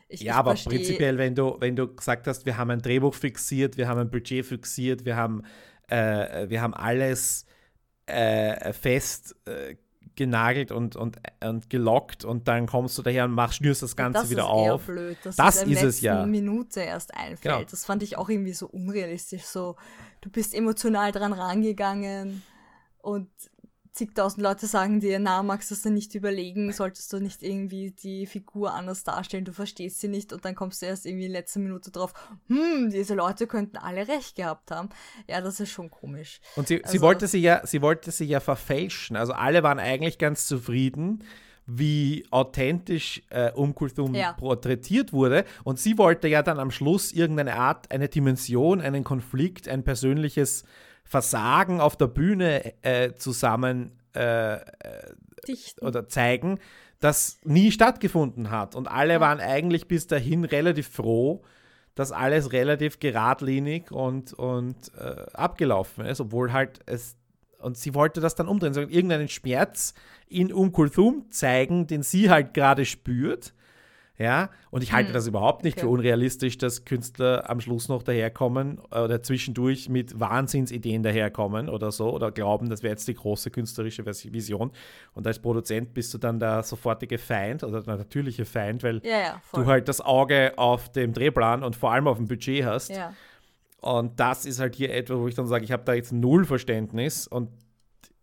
[0.08, 3.14] Ich, ja, ich aber prinzipiell, wenn du, wenn du gesagt hast, wir haben ein Drehbuch
[3.14, 5.42] fixiert, wir haben ein Budget fixiert, wir haben,
[5.88, 7.46] äh, wir haben alles
[8.06, 9.76] äh, fest äh,
[10.16, 14.22] genagelt und, und, und gelockt und dann kommst du daher und machst, schnürst das Ganze
[14.22, 14.84] das wieder auf.
[14.86, 16.26] Blöd, dass das ist es ja.
[16.26, 17.42] Minute erst einfällt.
[17.42, 17.62] Genau.
[17.62, 19.44] Das fand ich auch irgendwie so unrealistisch.
[19.44, 19.76] So,
[20.20, 22.42] du bist emotional dran rangegangen
[22.98, 23.30] und
[24.00, 27.90] zigtausend Leute sagen dir, na, magst du es denn nicht überlegen, solltest du nicht irgendwie
[27.90, 31.32] die Figur anders darstellen, du verstehst sie nicht und dann kommst du erst irgendwie in
[31.32, 32.14] letzter Minute drauf,
[32.48, 34.88] hm, diese Leute könnten alle recht gehabt haben.
[35.28, 36.40] Ja, das ist schon komisch.
[36.56, 39.16] Und sie, also, sie wollte sie ja, sie wollte sie ja verfälschen.
[39.16, 41.22] Also alle waren eigentlich ganz zufrieden
[41.66, 44.32] wie authentisch äh, Umkultum ja.
[44.32, 45.44] porträtiert wurde.
[45.62, 50.64] Und sie wollte ja dann am Schluss irgendeine Art, eine Dimension, einen Konflikt, ein persönliches
[51.10, 54.60] Versagen auf der Bühne äh, zusammen äh, äh
[55.80, 56.60] oder zeigen,
[57.00, 58.76] das nie stattgefunden hat.
[58.76, 59.20] Und alle ja.
[59.20, 61.42] waren eigentlich bis dahin relativ froh,
[61.96, 67.16] dass alles relativ geradlinig und, und äh, abgelaufen ist, obwohl halt es
[67.58, 69.94] und sie wollte das dann umdrehen, so irgendeinen Schmerz
[70.28, 73.52] in Um Kulthum zeigen, den sie halt gerade spürt
[74.20, 75.14] ja, und ich halte hm.
[75.14, 75.86] das überhaupt nicht okay.
[75.86, 82.12] für unrealistisch, dass Künstler am Schluss noch daherkommen oder zwischendurch mit Wahnsinnsideen daherkommen oder so
[82.12, 84.72] oder glauben, das wäre jetzt die große künstlerische Vision.
[85.14, 89.20] Und als Produzent bist du dann der sofortige Feind oder der natürliche Feind, weil ja,
[89.20, 92.90] ja, du halt das Auge auf dem Drehplan und vor allem auf dem Budget hast.
[92.90, 93.14] Ja.
[93.80, 96.44] Und das ist halt hier etwas, wo ich dann sage, ich habe da jetzt null
[96.44, 97.48] Verständnis und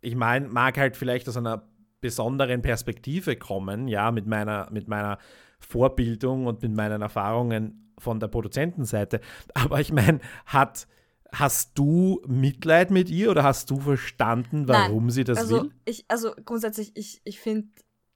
[0.00, 1.64] ich meine, mag halt vielleicht aus einer
[2.00, 5.18] besonderen Perspektive kommen, ja, mit meiner, mit meiner
[5.58, 9.20] Vorbildung und mit meinen Erfahrungen von der Produzentenseite.
[9.54, 10.86] Aber ich meine, hat,
[11.32, 15.70] hast du Mitleid mit ihr oder hast du verstanden, warum Nein, sie das also will?
[15.84, 17.68] Ich, also grundsätzlich, ich, ich finde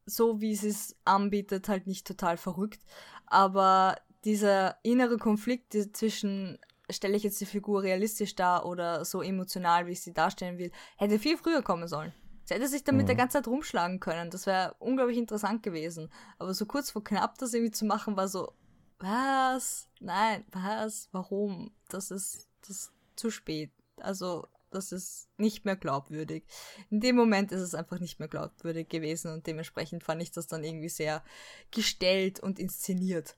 [0.07, 2.81] so, wie sie es anbietet, halt nicht total verrückt.
[3.27, 6.59] Aber dieser innere Konflikt zwischen
[6.91, 10.71] stelle ich jetzt die Figur realistisch dar oder so emotional, wie ich sie darstellen will,
[10.97, 12.13] hätte viel früher kommen sollen.
[12.45, 13.07] Sie hätte sich damit mhm.
[13.07, 14.31] der ganze Zeit rumschlagen können.
[14.31, 16.11] Das wäre unglaublich interessant gewesen.
[16.39, 18.53] Aber so kurz vor knapp das irgendwie zu machen, war so,
[18.99, 19.89] was?
[20.01, 21.09] Nein, was?
[21.13, 21.73] Warum?
[21.89, 23.73] Das ist, das ist zu spät.
[23.97, 26.45] Also, das ist nicht mehr glaubwürdig.
[26.91, 30.47] In dem Moment ist es einfach nicht mehr glaubwürdig gewesen und dementsprechend fand ich das
[30.47, 31.23] dann irgendwie sehr
[31.71, 33.37] gestellt und inszeniert,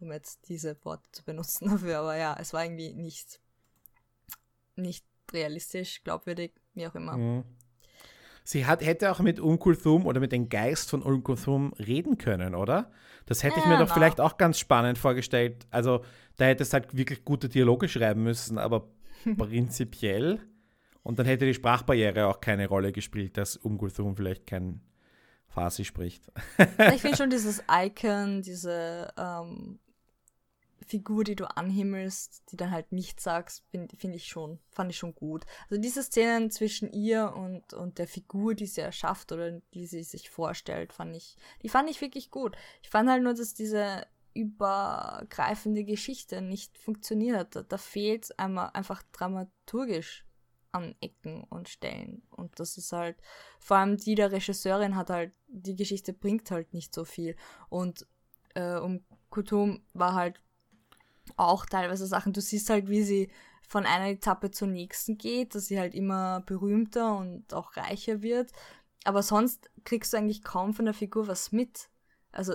[0.00, 1.98] um jetzt diese Worte zu benutzen dafür.
[1.98, 3.40] Aber ja, es war irgendwie nicht,
[4.76, 7.16] nicht realistisch, glaubwürdig, wie auch immer.
[7.16, 7.44] Mhm.
[8.48, 12.92] Sie hat, hätte auch mit Unkulthum oder mit dem Geist von Unkulthum reden können, oder?
[13.26, 13.94] Das hätte ja, ich mir doch no.
[13.94, 15.66] vielleicht auch ganz spannend vorgestellt.
[15.72, 16.04] Also,
[16.36, 18.86] da hätte es halt wirklich gute Dialoge schreiben müssen, aber
[19.36, 20.38] prinzipiell.
[21.02, 24.80] Und dann hätte die Sprachbarriere auch keine Rolle gespielt, dass Unkulthum vielleicht kein
[25.48, 26.30] Farsi spricht.
[26.94, 29.80] ich finde schon dieses Icon, diese ähm,
[30.84, 34.98] Figur, die du anhimmelst, die dann halt nichts sagst, finde find ich schon, fand ich
[34.98, 35.44] schon gut.
[35.70, 40.02] Also diese Szenen zwischen ihr und, und der Figur, die sie erschafft oder die sie
[40.02, 42.56] sich vorstellt, fand ich, die fand ich wirklich gut.
[42.82, 47.56] Ich fand halt nur, dass diese übergreifende Geschichte nicht funktioniert hat.
[47.56, 50.26] Da, da fehlt einmal einfach dramaturgisch
[50.72, 52.22] an Ecken und Stellen.
[52.30, 53.16] Und das ist halt,
[53.58, 57.34] vor allem die der Regisseurin hat halt, die Geschichte bringt halt nicht so viel.
[57.70, 58.06] Und
[58.54, 60.40] äh, um Kutum war halt
[61.36, 62.32] auch teilweise Sachen.
[62.32, 63.30] Du siehst halt, wie sie
[63.68, 68.52] von einer Etappe zur nächsten geht, dass sie halt immer berühmter und auch reicher wird.
[69.04, 71.88] Aber sonst kriegst du eigentlich kaum von der Figur was mit.
[72.32, 72.54] Also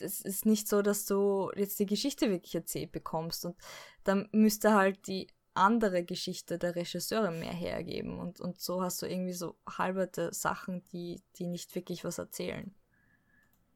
[0.00, 3.44] es ist nicht so, dass du jetzt die Geschichte wirklich erzählt bekommst.
[3.44, 3.56] Und
[4.02, 8.18] dann müsste halt die andere Geschichte der Regisseure mehr hergeben.
[8.18, 12.74] Und, und so hast du irgendwie so halberte Sachen, die, die nicht wirklich was erzählen.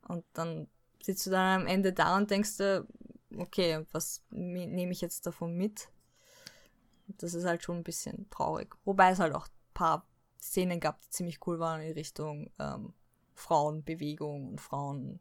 [0.07, 0.69] Und dann
[1.03, 2.87] sitzt du dann am Ende da und denkst dir,
[3.37, 5.89] okay, was nehme ich jetzt davon mit?
[7.07, 8.75] Das ist halt schon ein bisschen traurig.
[8.85, 10.07] Wobei es halt auch ein paar
[10.41, 12.93] Szenen gab, die ziemlich cool waren in Richtung ähm,
[13.35, 15.21] Frauenbewegung und Frauen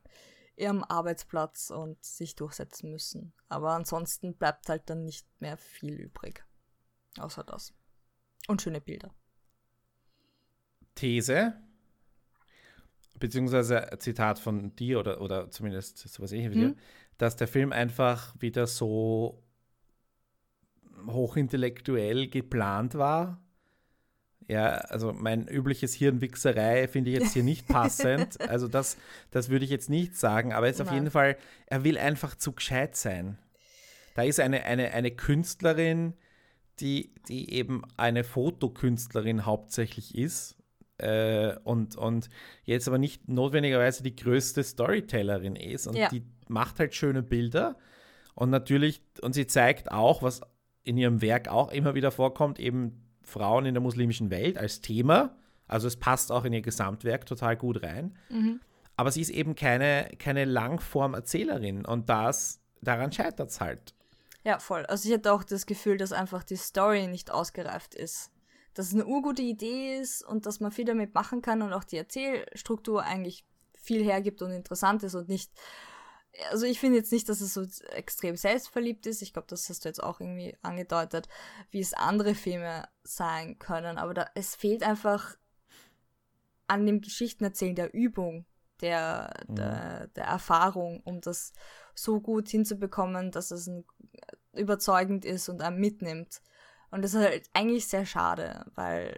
[0.56, 3.34] ihrem Arbeitsplatz und sich durchsetzen müssen.
[3.48, 6.44] Aber ansonsten bleibt halt dann nicht mehr viel übrig.
[7.20, 7.74] Außer das.
[8.48, 9.14] Und schöne Bilder.
[10.96, 11.54] These,
[13.20, 16.74] beziehungsweise Zitat von dir oder, oder zumindest sowas ähnliches wie hm?
[16.74, 16.82] dir,
[17.18, 19.44] dass der Film einfach wieder so
[21.08, 23.42] hochintellektuell geplant war
[24.48, 28.40] ja, also mein übliches Hirnwichserei finde ich jetzt hier nicht passend.
[28.42, 28.98] Also das,
[29.30, 32.54] das würde ich jetzt nicht sagen, aber jetzt auf jeden Fall, er will einfach zu
[32.54, 33.38] gescheit sein.
[34.16, 36.14] Da ist eine, eine, eine Künstlerin,
[36.80, 40.57] die, die eben eine Fotokünstlerin hauptsächlich ist
[40.98, 42.30] äh, und, und
[42.64, 45.88] jetzt aber nicht notwendigerweise die größte Storytellerin ist.
[45.88, 46.10] Und ja.
[46.10, 47.78] die macht halt schöne Bilder.
[48.36, 50.42] Und natürlich, und sie zeigt auch, was
[50.84, 55.36] in ihrem Werk auch immer wieder vorkommt, eben Frauen in der muslimischen Welt als Thema.
[55.68, 58.18] Also es passt auch in ihr Gesamtwerk total gut rein.
[58.30, 58.62] Mhm.
[58.96, 63.94] Aber sie ist eben keine, keine Langform-Erzählerin und das, daran scheitert es halt.
[64.44, 64.86] Ja, voll.
[64.86, 68.32] Also ich hatte auch das Gefühl, dass einfach die Story nicht ausgereift ist.
[68.78, 71.84] Dass es eine urgute Idee ist und dass man viel damit machen kann und auch
[71.84, 75.52] die Erzählstruktur eigentlich viel hergibt und interessant ist und nicht
[76.52, 79.22] also ich finde jetzt nicht, dass es so extrem selbstverliebt ist.
[79.22, 81.28] Ich glaube, das hast du jetzt auch irgendwie angedeutet,
[81.72, 83.98] wie es andere Filme sein können.
[83.98, 85.36] Aber da, es fehlt einfach
[86.68, 88.46] an dem Geschichtenerzählen der Übung,
[88.82, 89.56] der, mhm.
[89.56, 91.54] der, der, Erfahrung, um das
[91.96, 93.86] so gut hinzubekommen, dass es ein,
[94.54, 96.42] überzeugend ist und einem mitnimmt.
[96.92, 99.18] Und das ist halt eigentlich sehr schade, weil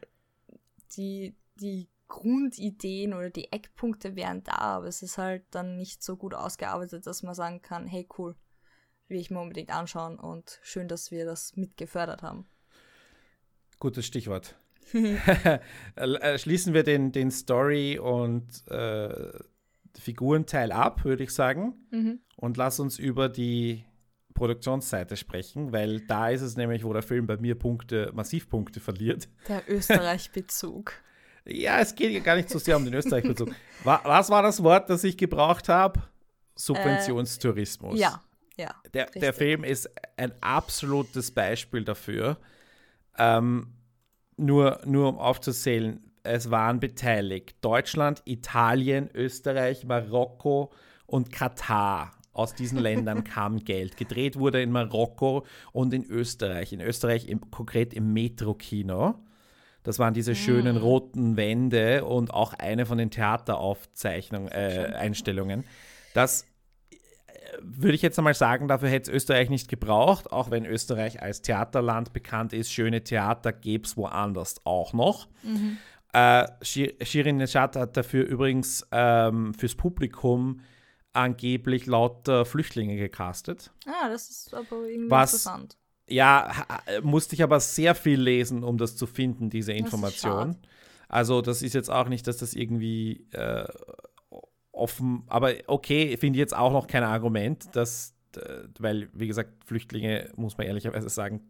[0.95, 6.17] die, die Grundideen oder die Eckpunkte wären da, aber es ist halt dann nicht so
[6.17, 8.35] gut ausgearbeitet, dass man sagen kann, hey cool,
[9.07, 12.47] will ich mir unbedingt anschauen und schön, dass wir das mitgefördert haben.
[13.79, 14.55] Gutes Stichwort.
[15.95, 19.31] Äh, schließen wir den, den Story- und äh,
[19.97, 22.19] Figurenteil ab, würde ich sagen, mhm.
[22.37, 23.85] und lass uns über die
[24.33, 29.27] Produktionsseite sprechen, weil da ist es nämlich, wo der Film bei mir Punkte, Massivpunkte verliert.
[29.47, 30.93] Der Österreich-Bezug.
[31.45, 33.49] Ja, es geht gar nicht so sehr um den Österreich-Bezug.
[33.83, 36.01] Was war das Wort, das ich gebraucht habe?
[36.55, 37.95] Subventionstourismus.
[37.97, 38.21] Äh, ja,
[38.57, 38.75] ja.
[38.93, 42.37] Der, der, Film ist ein absolutes Beispiel dafür.
[43.17, 43.73] Ähm,
[44.35, 50.71] nur, nur um aufzuzählen, es waren beteiligt Deutschland, Italien, Österreich, Marokko
[51.05, 52.11] und Katar.
[52.31, 53.97] Aus diesen Ländern kam Geld.
[53.97, 56.71] Gedreht wurde in Marokko und in Österreich.
[56.71, 59.15] In Österreich im, konkret im Metro-Kino.
[59.83, 60.79] Das waren diese schönen mm.
[60.79, 65.63] roten Wände und auch eine von den Theateraufzeichnungen, äh, Einstellungen.
[66.13, 66.45] Das
[66.91, 66.97] äh,
[67.61, 71.41] würde ich jetzt einmal sagen, dafür hätte es Österreich nicht gebraucht, auch wenn Österreich als
[71.41, 72.71] Theaterland bekannt ist.
[72.71, 75.27] Schöne Theater gäbe es woanders auch noch.
[75.43, 75.77] Mhm.
[76.13, 80.61] Äh, Shirin Neshat hat dafür übrigens ähm, fürs Publikum
[81.13, 83.71] angeblich lauter Flüchtlinge gecastet.
[83.85, 85.77] Ah, das ist aber irgendwie was, interessant.
[86.07, 86.65] Ja,
[87.03, 90.57] musste ich aber sehr viel lesen, um das zu finden, diese Information.
[91.07, 93.67] Also, das ist jetzt auch nicht, dass das irgendwie äh,
[94.71, 99.63] offen, aber okay, finde ich jetzt auch noch kein Argument, dass, äh, weil, wie gesagt,
[99.65, 101.41] Flüchtlinge, muss man ehrlicherweise sagen,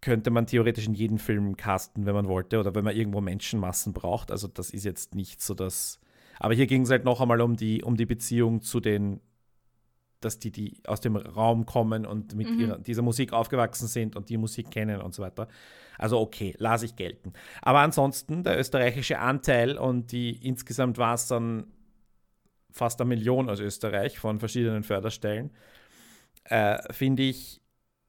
[0.00, 3.92] könnte man theoretisch in jedem Film casten, wenn man wollte, oder wenn man irgendwo Menschenmassen
[3.92, 4.30] braucht.
[4.30, 5.98] Also, das ist jetzt nicht so, dass.
[6.38, 9.20] Aber hier ging es halt noch einmal um die, um die Beziehung zu den
[10.20, 12.60] dass die, die aus dem Raum kommen und mit mhm.
[12.60, 15.46] ihrer, dieser Musik aufgewachsen sind und die Musik kennen und so weiter.
[15.98, 17.32] Also okay, lasse ich gelten.
[17.62, 21.66] Aber ansonsten der österreichische Anteil und die insgesamt war es dann
[22.70, 25.50] fast eine Million aus Österreich von verschiedenen Förderstellen,
[26.44, 27.60] äh, finde ich,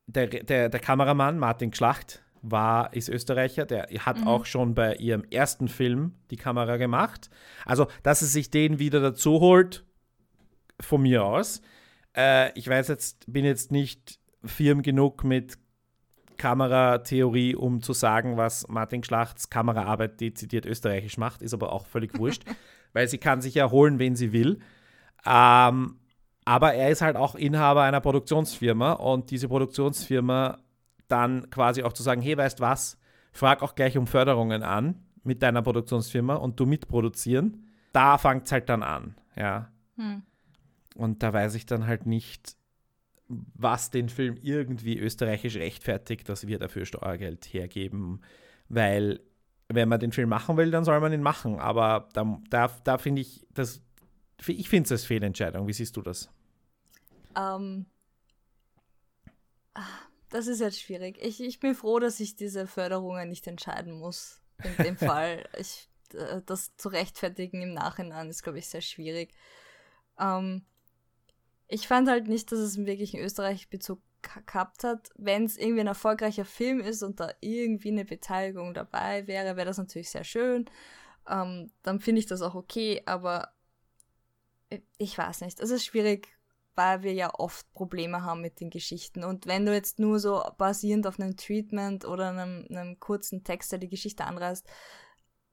[0.08, 4.28] der, der, der Kameramann Martin Schlacht war, ist Österreicher, der hat mhm.
[4.28, 7.30] auch schon bei ihrem ersten Film die Kamera gemacht.
[7.66, 9.86] Also, dass es sich den wieder dazu holt,
[10.80, 11.62] von mir aus.
[12.16, 15.58] Äh, ich weiß jetzt, bin jetzt nicht firm genug mit
[16.38, 22.18] Kameratheorie, um zu sagen, was Martin Schlachts Kameraarbeit dezidiert österreichisch macht, ist aber auch völlig
[22.20, 22.44] wurscht,
[22.94, 24.60] weil sie kann sich ja holen, wen sie will.
[25.26, 26.00] Ähm,
[26.46, 30.60] aber er ist halt auch Inhaber einer Produktionsfirma und diese Produktionsfirma
[31.08, 33.00] dann quasi auch zu sagen, hey, weißt was,
[33.32, 38.52] frag auch gleich um Förderungen an mit deiner Produktionsfirma und du mitproduzieren, da fängt es
[38.52, 39.72] halt dann an, ja.
[39.96, 40.24] Hm.
[40.96, 42.58] Und da weiß ich dann halt nicht,
[43.28, 48.22] was den Film irgendwie österreichisch rechtfertigt, dass wir dafür Steuergeld hergeben,
[48.70, 49.20] weil
[49.70, 51.60] wenn man den Film machen will, dann soll man ihn machen.
[51.60, 53.82] Aber da, da, da finde ich, das,
[54.46, 55.68] ich finde es als Fehlentscheidung.
[55.68, 56.30] Wie siehst du das?
[57.36, 57.86] Ähm,
[60.30, 61.18] das ist jetzt schwierig.
[61.22, 64.42] Ich, ich bin froh, dass ich diese Förderungen nicht entscheiden muss.
[64.64, 65.48] In dem Fall.
[65.58, 69.34] Ich, äh, das zu rechtfertigen im Nachhinein ist, glaube ich, sehr schwierig.
[70.20, 70.66] Ähm,
[71.68, 74.02] ich fand halt nicht, dass es einen wirklichen Österreich-Bezug
[74.46, 75.10] gehabt hat.
[75.16, 79.68] Wenn es irgendwie ein erfolgreicher Film ist und da irgendwie eine Beteiligung dabei wäre, wäre
[79.68, 80.66] das natürlich sehr schön.
[81.30, 83.54] Ähm, dann finde ich das auch okay, aber
[84.98, 85.60] ich weiß nicht.
[85.60, 86.37] Es ist schwierig,
[86.78, 89.24] weil wir ja oft Probleme haben mit den Geschichten.
[89.24, 93.72] Und wenn du jetzt nur so basierend auf einem Treatment oder einem, einem kurzen Text,
[93.72, 94.66] der die Geschichte anreißt,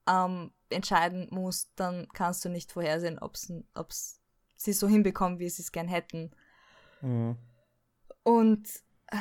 [0.06, 4.20] ähm, entscheiden musst, dann kannst du nicht vorhersehen, ob es
[4.56, 6.30] sie so hinbekommen, wie sie es gern hätten.
[7.00, 7.38] Mhm.
[8.22, 8.68] Und
[9.06, 9.16] äh,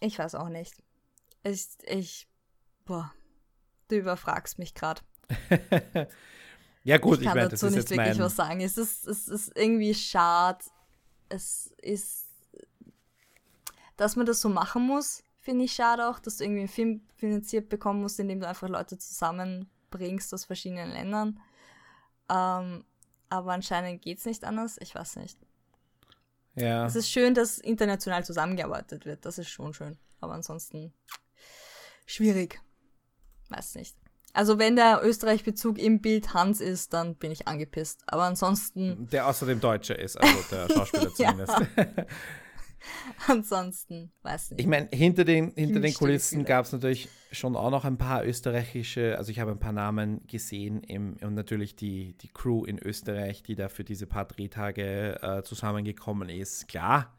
[0.00, 0.82] ich weiß auch nicht.
[1.44, 2.28] Ich, ich,
[2.84, 3.12] boah,
[3.88, 5.02] du überfragst mich gerade.
[6.90, 8.60] ja gut, ich kann ich mein, dazu nicht wirklich was sagen.
[8.60, 10.64] Es ist, es ist irgendwie schade.
[11.28, 12.26] Es ist,
[13.96, 17.02] dass man das so machen muss, finde ich schade auch, dass du irgendwie einen Film
[17.14, 21.40] finanziert bekommen musst, indem du einfach Leute zusammenbringst aus verschiedenen Ländern.
[22.28, 22.84] Ähm,
[23.28, 24.76] aber anscheinend geht es nicht anders.
[24.80, 25.38] Ich weiß nicht.
[26.56, 26.86] Ja.
[26.86, 29.24] Es ist schön, dass international zusammengearbeitet wird.
[29.24, 29.96] Das ist schon schön.
[30.20, 30.92] Aber ansonsten
[32.04, 32.60] schwierig.
[33.48, 33.99] Weiß nicht.
[34.32, 38.02] Also wenn der Österreich-Bezug im Bild Hans ist, dann bin ich angepisst.
[38.06, 39.08] Aber ansonsten.
[39.10, 41.54] Der außerdem Deutscher ist, also der Schauspieler zumindest.
[43.26, 44.60] Ansonsten, weiß nicht.
[44.60, 48.24] Ich meine, hinter den, hinter den Kulissen gab es natürlich schon auch noch ein paar
[48.24, 52.78] österreichische, also ich habe ein paar Namen gesehen im, und natürlich die, die Crew in
[52.78, 56.68] Österreich, die da für diese paar Drehtage äh, zusammengekommen ist.
[56.68, 57.18] Klar.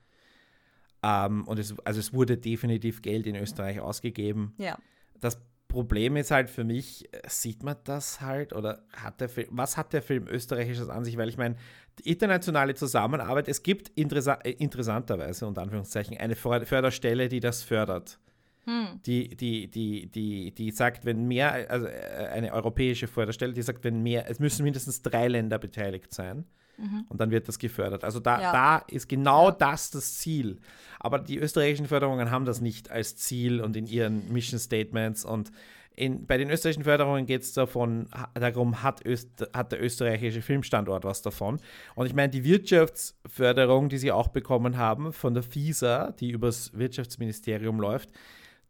[1.03, 4.53] Ähm, und es, also es wurde definitiv Geld in Österreich ausgegeben.
[4.57, 4.78] Ja.
[5.20, 5.39] Das
[5.72, 9.93] Problem ist halt für mich, sieht man das halt oder hat der Film, was hat
[9.93, 11.17] der Film österreichisches an sich?
[11.17, 11.55] Weil ich meine,
[12.03, 18.19] internationale Zusammenarbeit, es gibt interessa äh, interessanterweise, unter Anführungszeichen, eine Förderstelle, die das fördert.
[18.65, 18.99] Hm.
[19.05, 23.86] Die, die, die, die, die sagt, wenn mehr, also äh, eine europäische Förderstelle, die sagt,
[23.86, 26.45] wenn mehr, es müssen mindestens drei Länder beteiligt sein.
[26.82, 27.05] Mhm.
[27.09, 28.03] Und dann wird das gefördert.
[28.03, 28.51] Also da, ja.
[28.51, 29.55] da ist genau ja.
[29.55, 30.59] das das Ziel.
[30.99, 35.25] Aber die österreichischen Förderungen haben das nicht als Ziel und in ihren Mission Statements.
[35.25, 35.51] Und
[35.95, 41.03] in, bei den österreichischen Förderungen geht es davon, darum, hat, Öst, hat der österreichische Filmstandort
[41.03, 41.59] was davon.
[41.95, 46.71] Und ich meine, die Wirtschaftsförderung, die sie auch bekommen haben von der FISA, die übers
[46.73, 48.09] Wirtschaftsministerium läuft,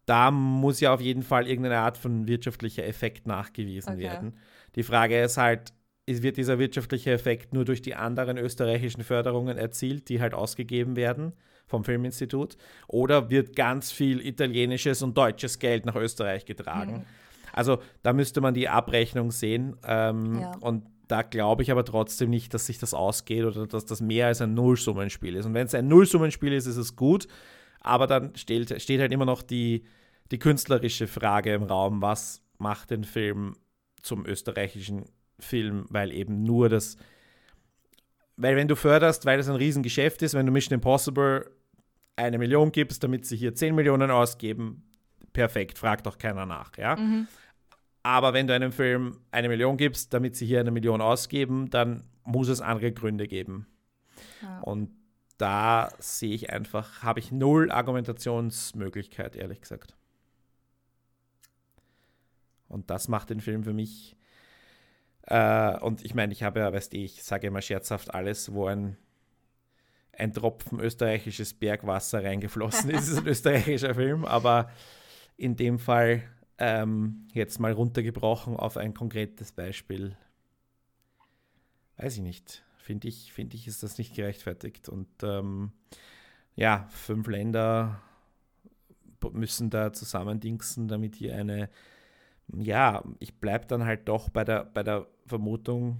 [0.05, 4.01] da muss ja auf jeden Fall irgendeine Art von wirtschaftlicher Effekt nachgewiesen okay.
[4.01, 4.38] werden.
[4.76, 5.74] Die Frage ist halt,
[6.08, 11.34] wird dieser wirtschaftliche Effekt nur durch die anderen österreichischen Förderungen erzielt, die halt ausgegeben werden
[11.68, 16.93] vom Filminstitut, oder wird ganz viel italienisches und deutsches Geld nach Österreich getragen?
[16.93, 17.06] Mhm.
[17.54, 20.52] Also da müsste man die Abrechnung sehen ähm, ja.
[20.60, 24.28] und da glaube ich aber trotzdem nicht, dass sich das ausgeht oder dass das mehr
[24.28, 25.45] als ein Nullsummenspiel ist.
[25.45, 27.28] Und wenn es ein Nullsummenspiel ist, ist es gut,
[27.82, 29.84] aber dann steht, steht halt immer noch die,
[30.32, 33.56] die künstlerische Frage im Raum, was macht den Film
[34.02, 35.06] zum österreichischen
[35.42, 36.98] Film, weil eben nur das,
[38.38, 41.52] weil wenn du förderst, weil es ein Riesengeschäft ist, wenn du Mission Impossible
[42.16, 44.84] eine Million gibst, damit sie hier 10 Millionen ausgeben,
[45.34, 46.96] perfekt, fragt doch keiner nach, ja.
[46.96, 47.28] Mhm.
[48.04, 52.04] Aber wenn du einem Film eine Million gibst, damit sie hier eine Million ausgeben, dann
[52.24, 53.68] muss es andere Gründe geben.
[54.42, 54.60] Ja.
[54.62, 54.89] Und
[55.38, 59.96] da sehe ich einfach, habe ich null Argumentationsmöglichkeit, ehrlich gesagt.
[62.68, 64.16] Und das macht den Film für mich
[65.24, 68.68] äh, und ich meine, ich habe ja, weißt du, ich sage immer scherzhaft, alles, wo
[68.68, 68.98] ein,
[70.14, 74.70] ein Tropfen österreichisches Bergwasser reingeflossen ist, ist ein österreichischer Film, aber
[75.38, 76.24] in dem Fall
[76.58, 80.16] ähm, jetzt mal runtergebrochen auf ein konkretes Beispiel.
[81.98, 82.64] Weiß ich nicht.
[82.78, 84.90] Finde ich, find ich, ist das nicht gerechtfertigt.
[84.90, 85.72] Und ähm,
[86.56, 88.02] ja, fünf Länder
[89.32, 91.70] müssen da zusammendingsen, damit hier eine
[92.58, 95.99] ja, ich bleibe dann halt doch bei der, bei der Vermutung,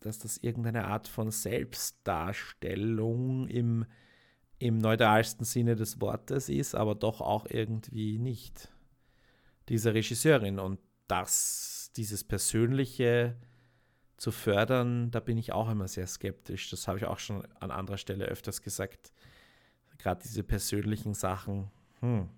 [0.00, 3.84] dass das irgendeine Art von Selbstdarstellung im,
[4.58, 8.72] im neutralsten Sinne des Wortes ist, aber doch auch irgendwie nicht.
[9.68, 13.36] Dieser Regisseurin und das, dieses Persönliche
[14.16, 16.70] zu fördern, da bin ich auch immer sehr skeptisch.
[16.70, 19.12] Das habe ich auch schon an anderer Stelle öfters gesagt.
[19.98, 21.70] Gerade diese persönlichen Sachen.
[22.00, 22.28] Hm.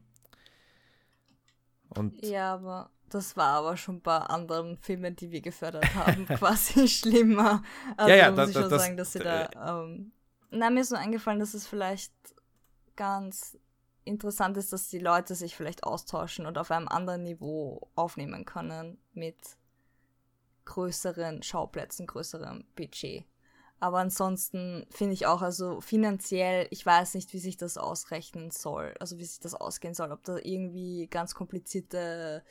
[1.91, 6.89] Und ja, aber das war aber schon bei anderen Filmen, die wir gefördert haben, quasi
[6.89, 7.63] schlimmer.
[7.97, 9.49] Also ja, ja, muss das, ich schon das, sagen, dass sie da
[9.83, 10.13] ähm,
[10.51, 12.13] Na, mir ist nur eingefallen, dass es vielleicht
[12.97, 13.59] ganz
[14.05, 18.99] interessant ist, dass die Leute sich vielleicht austauschen und auf einem anderen Niveau aufnehmen können
[19.13, 19.37] mit
[20.65, 23.25] größeren Schauplätzen, größerem Budget.
[23.79, 28.95] Aber ansonsten finde ich auch, also finanziell, ich weiß nicht, wie sich das ausrechnen soll,
[29.01, 32.43] also wie sich das ausgehen soll, ob da irgendwie ganz komplizierte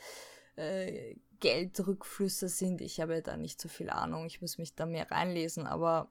[0.55, 2.81] äh, Geldrückflüsse sind.
[2.81, 6.09] Ich habe da nicht so viel Ahnung, ich muss mich da mehr reinlesen, aber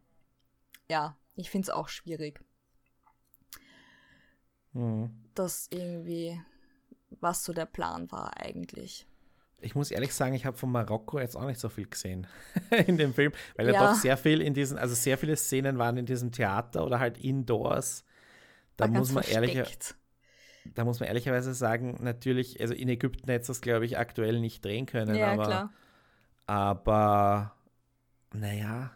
[0.89, 2.41] ja, ich finde es auch schwierig.
[4.73, 5.11] Mhm.
[5.35, 6.41] Das irgendwie,
[7.21, 9.07] was so der Plan war eigentlich.
[9.61, 12.27] Ich muss ehrlich sagen, ich habe von Marokko jetzt auch nicht so viel gesehen
[12.87, 13.73] in dem Film, weil ja.
[13.73, 17.01] ja doch sehr viel in diesen, also sehr viele Szenen waren in diesem Theater oder
[17.01, 18.05] halt indoors.
[18.77, 19.55] Da muss man ehrlich,
[20.75, 24.41] da muss man ehrlicherweise sagen, natürlich, also in Ägypten hätte es das, glaube ich, aktuell
[24.41, 25.73] nicht drehen können, ja, aber, klar.
[26.47, 27.55] aber
[28.33, 28.91] naja.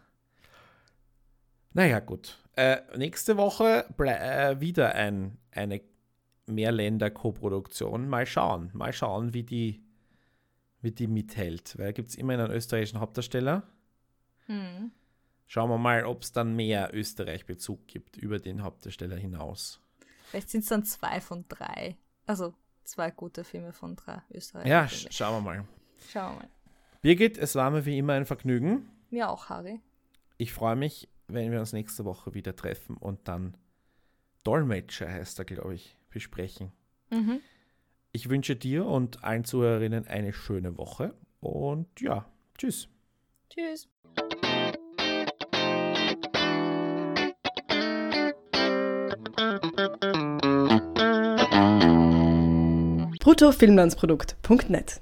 [1.73, 2.37] Naja, gut.
[2.55, 5.81] Äh, nächste Woche äh, wieder ein, eine
[6.47, 8.09] Mehrländer-Koproduktion.
[8.09, 8.71] Mal schauen.
[8.73, 9.83] Mal schauen, wie die
[10.81, 11.77] wie die mithält.
[11.77, 13.63] Weil da gibt es immer einen österreichischen Hauptdarsteller.
[14.45, 14.91] Hm.
[15.47, 19.81] Schauen wir mal, ob es dann mehr Österreich-Bezug gibt über den Hauptdarsteller hinaus.
[20.29, 21.97] Vielleicht sind es dann zwei von drei.
[22.25, 22.53] Also
[22.83, 24.67] zwei gute Filme von drei Österreich.
[24.67, 25.67] Ja, sch schauen wir mal.
[26.11, 26.49] Schauen wir mal.
[27.01, 28.89] Birgit, es war mir wie immer ein Vergnügen.
[29.09, 29.79] Mir auch, Harry.
[30.37, 33.57] Ich freue mich, wenn wir uns nächste Woche wieder treffen und dann
[34.43, 36.71] Dolmetscher heißt er, glaube ich, besprechen.
[37.09, 37.41] Mhm.
[38.11, 42.25] Ich wünsche dir und allen Zuhörerinnen eine schöne Woche und ja,
[42.57, 42.89] tschüss.
[43.49, 43.87] Tschüss.
[53.29, 55.01] bruttofilmlandsprodukt.net